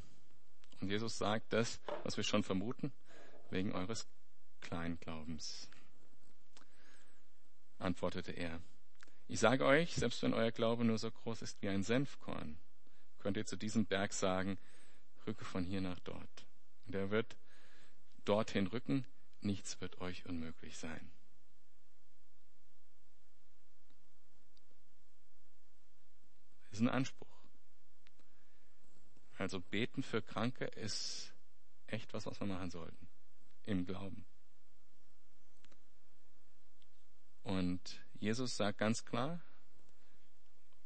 [0.82, 2.92] Und Jesus sagt das, was wir schon vermuten,
[3.50, 4.06] wegen eures
[4.62, 5.70] Kleinglaubens.
[7.84, 8.62] Antwortete er,
[9.28, 12.58] ich sage euch, selbst wenn euer Glaube nur so groß ist wie ein Senfkorn,
[13.20, 14.58] könnt ihr zu diesem Berg sagen,
[15.26, 16.46] rücke von hier nach dort.
[16.86, 17.38] Und er wird
[18.26, 19.06] dorthin rücken,
[19.42, 21.12] nichts wird euch unmöglich sein.
[26.70, 27.28] Das ist ein Anspruch.
[29.38, 31.34] Also beten für Kranke ist
[31.88, 33.08] echt was, was wir machen sollten.
[33.64, 34.26] Im Glauben.
[37.44, 39.42] Und Jesus sagt ganz klar,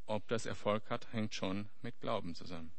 [0.06, 2.72] ob das Erfolg hat, hängt schon mit Glauben zusammen.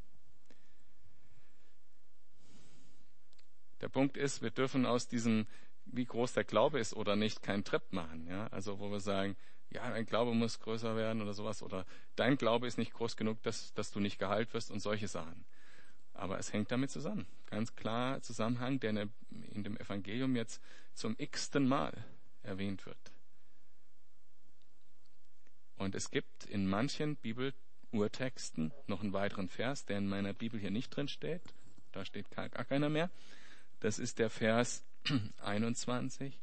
[3.81, 5.47] Der Punkt ist, wir dürfen aus diesem,
[5.85, 8.27] wie groß der Glaube ist oder nicht, keinen Trip machen.
[8.27, 8.49] Ja?
[8.49, 9.37] Also wo wir sagen,
[9.71, 11.63] ja, dein Glaube muss größer werden oder sowas.
[11.63, 11.85] Oder
[12.17, 15.45] dein Glaube ist nicht groß genug, dass, dass du nicht geheilt wirst und solche Sachen.
[16.15, 17.27] Aber es hängt damit zusammen.
[17.47, 20.61] Ganz klar Zusammenhang, der in dem Evangelium jetzt
[20.95, 21.93] zum x-ten Mal
[22.43, 22.99] erwähnt wird.
[25.79, 30.73] Und es gibt in manchen Bibelurtexten noch einen weiteren Vers, der in meiner Bibel hier
[30.73, 31.43] nicht drin steht.
[31.93, 33.11] Da steht gar keiner mehr.
[33.81, 34.85] Das ist der Vers
[35.43, 36.39] 21.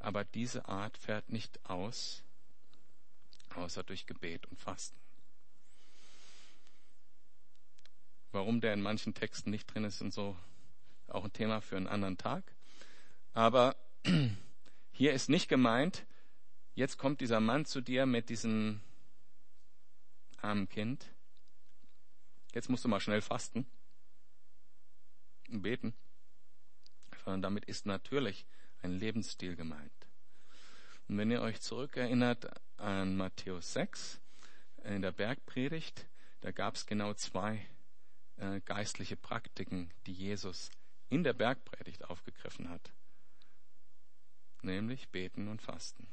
[0.00, 2.22] Aber diese Art fährt nicht aus,
[3.54, 4.98] außer durch Gebet und Fasten.
[8.32, 10.36] Warum der in manchen Texten nicht drin ist und so
[11.06, 12.42] auch ein Thema für einen anderen Tag.
[13.32, 13.76] Aber
[14.92, 16.04] hier ist nicht gemeint,
[16.74, 18.80] jetzt kommt dieser Mann zu dir mit diesem
[20.40, 21.06] armen Kind.
[22.52, 23.66] Jetzt musst du mal schnell fasten
[25.50, 25.94] und beten
[27.24, 28.46] sondern damit ist natürlich
[28.82, 29.92] ein Lebensstil gemeint.
[31.08, 34.20] Und wenn ihr euch zurückerinnert an Matthäus 6,
[34.84, 36.06] in der Bergpredigt,
[36.42, 37.66] da gab es genau zwei
[38.36, 40.70] äh, geistliche Praktiken, die Jesus
[41.08, 42.92] in der Bergpredigt aufgegriffen hat.
[44.62, 46.06] Nämlich beten und fasten.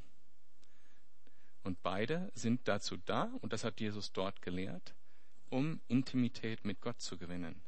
[1.63, 4.95] Und beide sind dazu da, und das hat Jesus dort gelehrt,
[5.49, 7.61] um Intimität mit Gott zu gewinnen.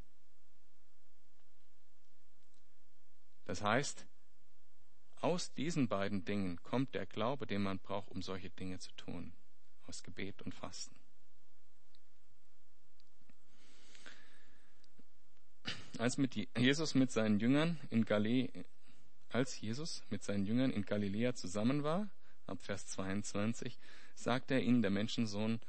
[3.45, 4.05] Das heißt,
[5.23, 9.33] aus diesen beiden Dingen kommt der Glaube, den man braucht, um solche Dinge zu tun.
[9.87, 10.95] Aus Gebet und Fasten.
[15.97, 18.05] Als mit Jesus mit seinen Jüngern in
[19.61, 22.09] Jesus mit seinen Jüngern in Galiläa zusammen war,
[22.47, 23.77] ab Vers 22,
[24.15, 25.59] sagte er ihnen, der Menschensohn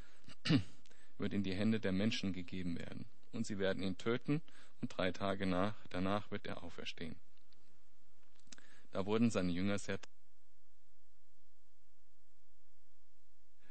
[1.18, 3.06] wird in die Hände der Menschen gegeben werden.
[3.32, 4.42] Und sie werden ihn töten
[4.80, 7.16] und drei Tage nach, danach wird er auferstehen.
[8.90, 9.98] Da wurden seine Jünger sehr.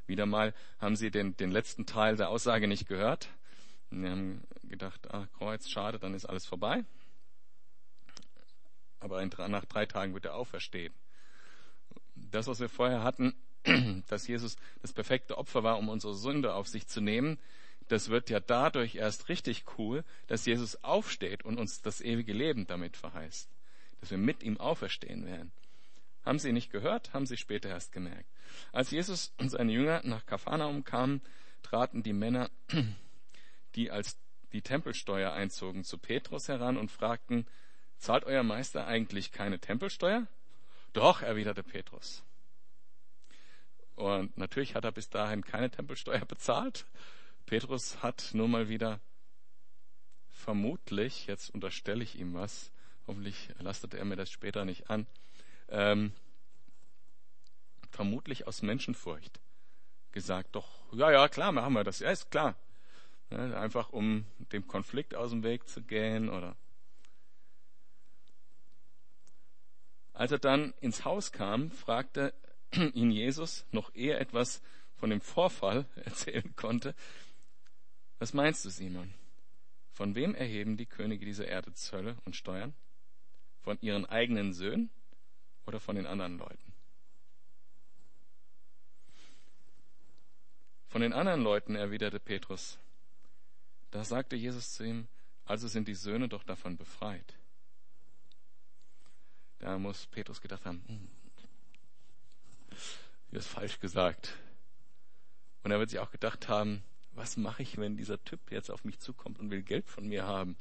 [0.06, 3.30] Wieder mal haben sie den, den letzten Teil der Aussage nicht gehört.
[3.90, 6.84] Sie haben gedacht, ah, Kreuz, schade, dann ist alles vorbei.
[9.00, 10.94] Aber nach drei Tagen wird er auferstehen.
[12.34, 13.36] Das, was wir vorher hatten,
[14.08, 17.38] dass Jesus das perfekte Opfer war, um unsere Sünde auf sich zu nehmen,
[17.90, 22.66] das wird ja dadurch erst richtig cool, dass Jesus aufsteht und uns das ewige Leben
[22.66, 23.48] damit verheißt.
[24.00, 25.52] Dass wir mit ihm auferstehen werden.
[26.26, 28.26] Haben sie nicht gehört, haben sie später erst gemerkt.
[28.72, 31.22] Als Jesus und seine Jünger nach Kapharnaum kamen,
[31.62, 32.50] traten die Männer,
[33.76, 34.18] die als
[34.54, 37.46] die Tempelsteuer einzogen, zu Petrus heran und fragten,
[38.00, 40.26] zahlt euer Meister eigentlich keine Tempelsteuer?
[40.94, 42.24] Doch, erwiderte Petrus.
[43.96, 46.86] Und natürlich hat er bis dahin keine Tempelsteuer bezahlt.
[47.46, 49.00] Petrus hat nur mal wieder
[50.30, 52.72] vermutlich, jetzt unterstelle ich ihm was,
[53.08, 55.08] hoffentlich lastet er mir das später nicht an,
[55.70, 56.14] ähm,
[57.92, 59.40] vermutlich aus Menschenfurcht
[60.12, 62.56] gesagt, doch, ja, ja, klar, machen wir das, ja, ist klar.
[63.30, 66.56] Ja, einfach um dem Konflikt aus dem Weg zu gehen oder.
[70.14, 72.34] Als er dann ins Haus kam, fragte
[72.94, 74.62] ihn Jesus, noch ehe etwas
[74.96, 76.96] von dem Vorfall erzählen konnte,
[78.20, 79.14] was meinst du, Simon?
[79.92, 82.74] Von wem erheben die Könige dieser Erde Zölle und Steuern?
[83.62, 84.90] Von ihren eigenen Söhnen
[85.66, 86.74] oder von den anderen Leuten?
[90.88, 92.80] Von den anderen Leuten, erwiderte Petrus.
[93.92, 95.08] Da sagte Jesus zu ihm,
[95.46, 97.36] also sind die Söhne doch davon befreit.
[99.64, 101.08] Da muss Petrus gedacht haben, hm,
[103.32, 104.36] ist falsch gesagt.
[105.64, 106.84] Und er wird sich auch gedacht haben,
[107.14, 110.26] was mache ich, wenn dieser Typ jetzt auf mich zukommt und will Geld von mir
[110.26, 110.58] haben?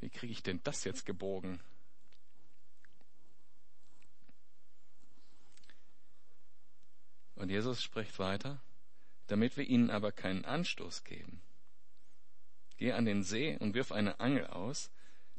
[0.00, 1.60] Wie kriege ich denn das jetzt gebogen?
[7.34, 8.62] Und Jesus spricht weiter,
[9.26, 11.42] damit wir ihnen aber keinen Anstoß geben.
[12.78, 14.90] Geh an den See und wirf eine Angel aus,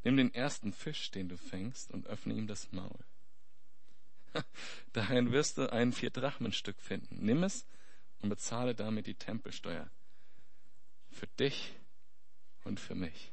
[0.03, 2.99] nimm den ersten Fisch, den du fängst, und öffne ihm das Maul.
[4.93, 7.23] Darin wirst du ein Vierdrachmenstück finden.
[7.23, 7.65] Nimm es
[8.19, 9.89] und bezahle damit die Tempelsteuer.
[11.11, 11.73] Für dich
[12.63, 13.31] und für mich.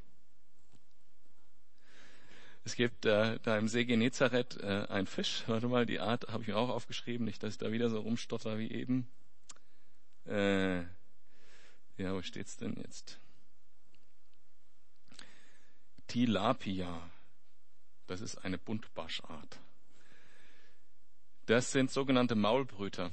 [2.64, 5.44] Es gibt äh, da im See Genezareth äh, einen Fisch.
[5.46, 8.00] Warte mal, die Art habe ich mir auch aufgeschrieben, nicht, dass ich da wieder so
[8.00, 9.08] rumstotter wie eben.
[10.26, 10.80] Äh,
[11.96, 13.18] ja, wo steht's denn jetzt?
[16.10, 17.08] Tilapia.
[18.08, 19.60] Das ist eine Buntbarschart.
[21.46, 23.12] Das sind sogenannte Maulbrüter.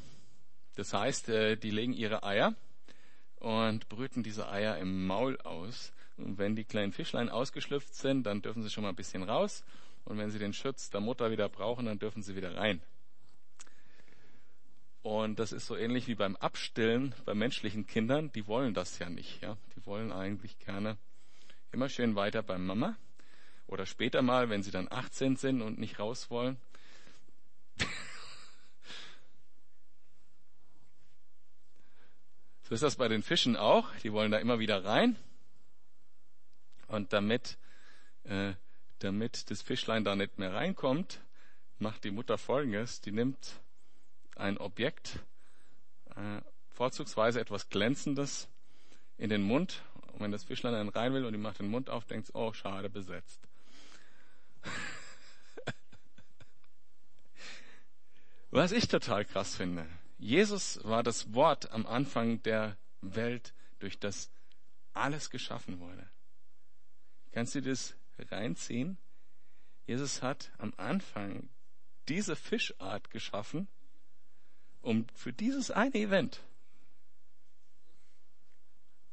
[0.73, 2.55] Das heißt, äh, die legen ihre Eier
[3.35, 5.93] und brüten diese Eier im Maul aus.
[6.17, 9.63] Und wenn die kleinen Fischlein ausgeschlüpft sind, dann dürfen sie schon mal ein bisschen raus.
[10.03, 12.81] Und wenn sie den Schutz der Mutter wieder brauchen, dann dürfen sie wieder rein.
[15.03, 18.31] Und das ist so ähnlich wie beim Abstillen bei menschlichen Kindern.
[18.31, 19.43] Die wollen das ja nicht.
[19.43, 19.55] Ja?
[19.75, 20.97] Die wollen eigentlich gerne
[21.77, 22.97] immer schön weiter beim Mama.
[23.67, 26.57] Oder später mal, wenn sie dann 18 sind und nicht raus wollen.
[32.63, 33.95] So ist das bei den Fischen auch.
[34.03, 35.15] Die wollen da immer wieder rein.
[36.87, 37.57] Und damit,
[38.25, 38.55] äh,
[38.99, 41.21] damit das Fischlein da nicht mehr reinkommt,
[41.79, 42.99] macht die Mutter Folgendes.
[42.99, 43.61] Die nimmt
[44.35, 45.19] ein Objekt,
[46.15, 48.49] äh, vorzugsweise etwas Glänzendes,
[49.17, 49.81] in den Mund.
[50.17, 52.51] Und wenn das Fischlein dann rein will und die macht den Mund auf, denkt oh,
[52.51, 53.39] schade, besetzt.
[58.49, 59.85] Was ich total krass finde,
[60.17, 64.31] Jesus war das Wort am Anfang der Welt, durch das
[64.93, 66.09] alles geschaffen wurde.
[67.31, 68.97] Kannst du das reinziehen?
[69.85, 71.47] Jesus hat am Anfang
[72.07, 73.67] diese Fischart geschaffen,
[74.81, 76.41] um für dieses eine Event.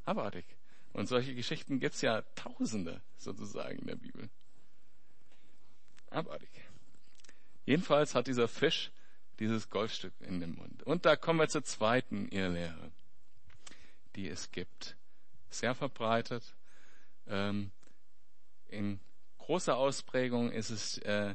[0.06, 0.53] Abartig.
[0.94, 4.30] Und solche Geschichten gibt's ja Tausende sozusagen in der Bibel.
[6.08, 6.48] Abartig.
[7.66, 8.92] Jedenfalls hat dieser Fisch
[9.40, 10.84] dieses Goldstück in dem Mund.
[10.84, 12.92] Und da kommen wir zur zweiten Irrlehre,
[14.14, 14.96] die es gibt.
[15.50, 16.54] Sehr verbreitet.
[17.26, 17.72] Ähm,
[18.68, 19.00] in
[19.38, 21.34] großer Ausprägung ist es äh,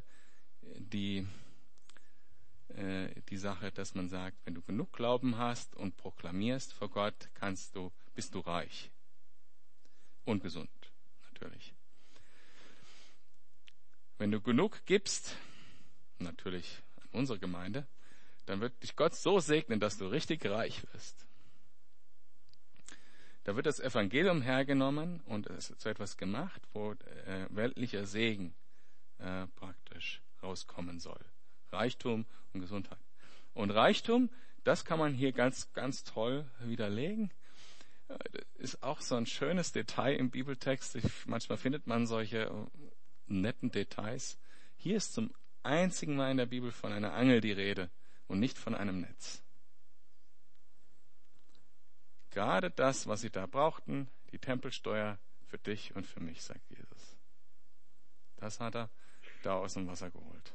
[0.61, 1.27] die,
[2.69, 7.29] äh, die Sache, dass man sagt, wenn du genug Glauben hast und proklamierst vor Gott,
[7.33, 8.89] kannst du, bist du reich.
[10.25, 10.69] Und gesund,
[11.31, 11.73] natürlich.
[14.17, 15.37] Wenn du genug gibst,
[16.19, 17.87] natürlich unsere Gemeinde,
[18.45, 21.25] dann wird dich Gott so segnen, dass du richtig reich wirst.
[23.43, 28.53] Da wird das Evangelium hergenommen und es zu etwas gemacht, wo äh, weltlicher Segen
[29.19, 31.23] äh, praktisch rauskommen soll.
[31.71, 32.99] Reichtum und Gesundheit.
[33.53, 34.29] Und Reichtum,
[34.63, 37.31] das kann man hier ganz, ganz toll widerlegen.
[38.55, 40.95] Ist auch so ein schönes Detail im Bibeltext.
[40.95, 42.65] Ich, manchmal findet man solche äh,
[43.27, 44.37] netten Details.
[44.77, 45.33] Hier ist zum
[45.63, 47.89] einzigen Mal in der Bibel von einer Angel die Rede
[48.27, 49.43] und nicht von einem Netz.
[52.29, 57.17] gerade das, was sie da brauchten, die Tempelsteuer für dich und für mich, sagt Jesus.
[58.37, 58.89] Das hat er
[59.43, 60.53] da aus dem Wasser geholt.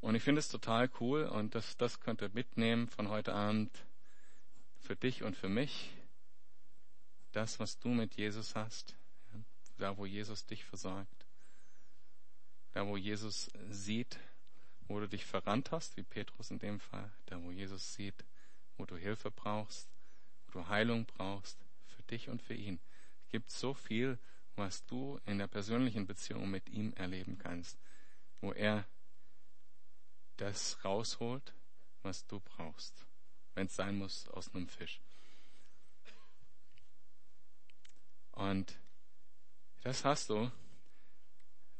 [0.00, 3.70] Und ich finde es total cool und das, das könnt ihr mitnehmen von heute Abend
[4.78, 5.92] für dich und für mich.
[7.32, 8.96] Das, was du mit Jesus hast,
[9.78, 11.26] da wo Jesus dich versorgt,
[12.72, 14.18] da wo Jesus sieht,
[14.88, 18.24] wo du dich verrannt hast, wie Petrus in dem Fall, da wo Jesus sieht,
[18.76, 19.88] wo du Hilfe brauchst,
[20.46, 22.80] wo du Heilung brauchst, für dich und für ihn.
[23.28, 24.18] Gibt so viel,
[24.56, 27.78] was du in der persönlichen Beziehung mit ihm erleben kannst,
[28.40, 28.84] wo er
[30.40, 31.54] das rausholt,
[32.02, 33.06] was du brauchst,
[33.54, 35.00] wenn es sein muss, aus einem Fisch.
[38.32, 38.78] Und
[39.82, 40.50] das hast du,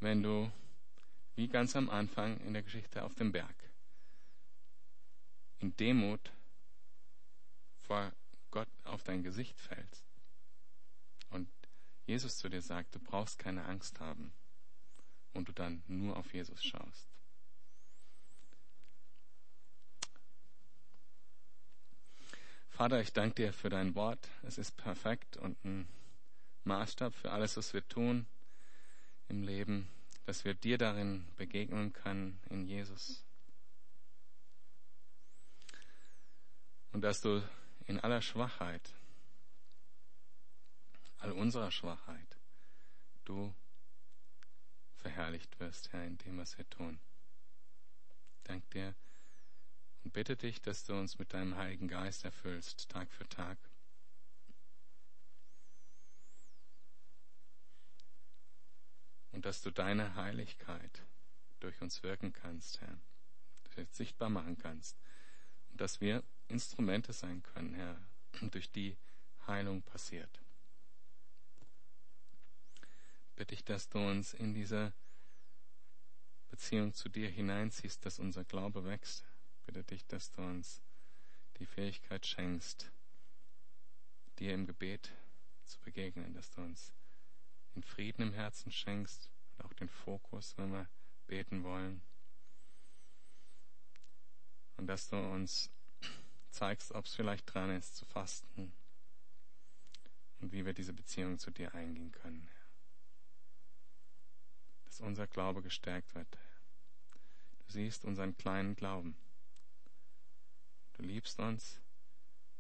[0.01, 0.53] wenn du,
[1.37, 3.57] wie ganz am Anfang in der Geschichte auf dem Berg,
[5.59, 6.33] in Demut
[7.79, 8.13] vor
[8.51, 10.05] Gott auf dein Gesicht fällst
[11.31, 11.49] und
[12.07, 14.33] Jesus zu dir sagt, du brauchst keine Angst haben
[15.33, 17.10] und du dann nur auf Jesus schaust.
[22.81, 24.31] Vater, ich danke dir für dein Wort.
[24.43, 25.87] Es ist perfekt und ein
[26.65, 28.25] Maßstab für alles, was wir tun
[29.29, 29.87] im Leben,
[30.25, 33.23] dass wir dir darin begegnen können in Jesus.
[36.93, 37.47] Und dass du
[37.85, 38.95] in aller Schwachheit,
[41.19, 42.39] all unserer Schwachheit,
[43.27, 43.55] du
[44.97, 46.99] verherrlicht wirst, Herr, in dem, was wir tun.
[48.45, 48.95] Dank dir
[50.05, 53.59] und bitte dich, dass du uns mit deinem Heiligen Geist erfüllst, Tag für Tag.
[59.33, 61.03] Und dass du deine Heiligkeit
[61.61, 62.99] durch uns wirken kannst, Herr,
[63.91, 64.99] sichtbar machen kannst.
[65.71, 67.97] Und dass wir Instrumente sein können, Herr,
[68.51, 68.97] durch die
[69.47, 70.41] Heilung passiert.
[73.37, 74.93] Bitte ich, dass du uns in diese
[76.51, 79.30] Beziehung zu dir hineinziehst, dass unser Glaube wächst
[79.73, 80.83] bitte dich, dass du uns
[81.61, 82.91] die Fähigkeit schenkst,
[84.41, 85.13] dir im Gebet
[85.65, 86.93] zu begegnen, dass du uns
[87.77, 90.89] den Frieden im Herzen schenkst und auch den Fokus, wenn wir
[91.29, 92.03] beten wollen.
[94.77, 95.71] Und dass du uns
[96.51, 98.73] zeigst, ob es vielleicht dran ist, zu fasten
[100.41, 102.49] und wie wir diese Beziehung zu dir eingehen können.
[104.87, 106.39] Dass unser Glaube gestärkt wird.
[107.61, 109.17] Du siehst unseren kleinen Glauben.
[111.01, 111.81] Du liebst uns,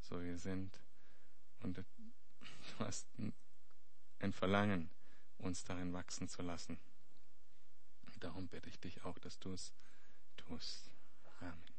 [0.01, 0.80] so wie wir sind.
[1.61, 1.84] Und du
[2.78, 3.07] hast
[4.18, 4.88] ein Verlangen,
[5.36, 6.78] uns darin wachsen zu lassen.
[8.18, 9.74] Darum bitte ich dich auch, dass du es
[10.38, 10.91] tust.
[11.41, 11.70] Amen.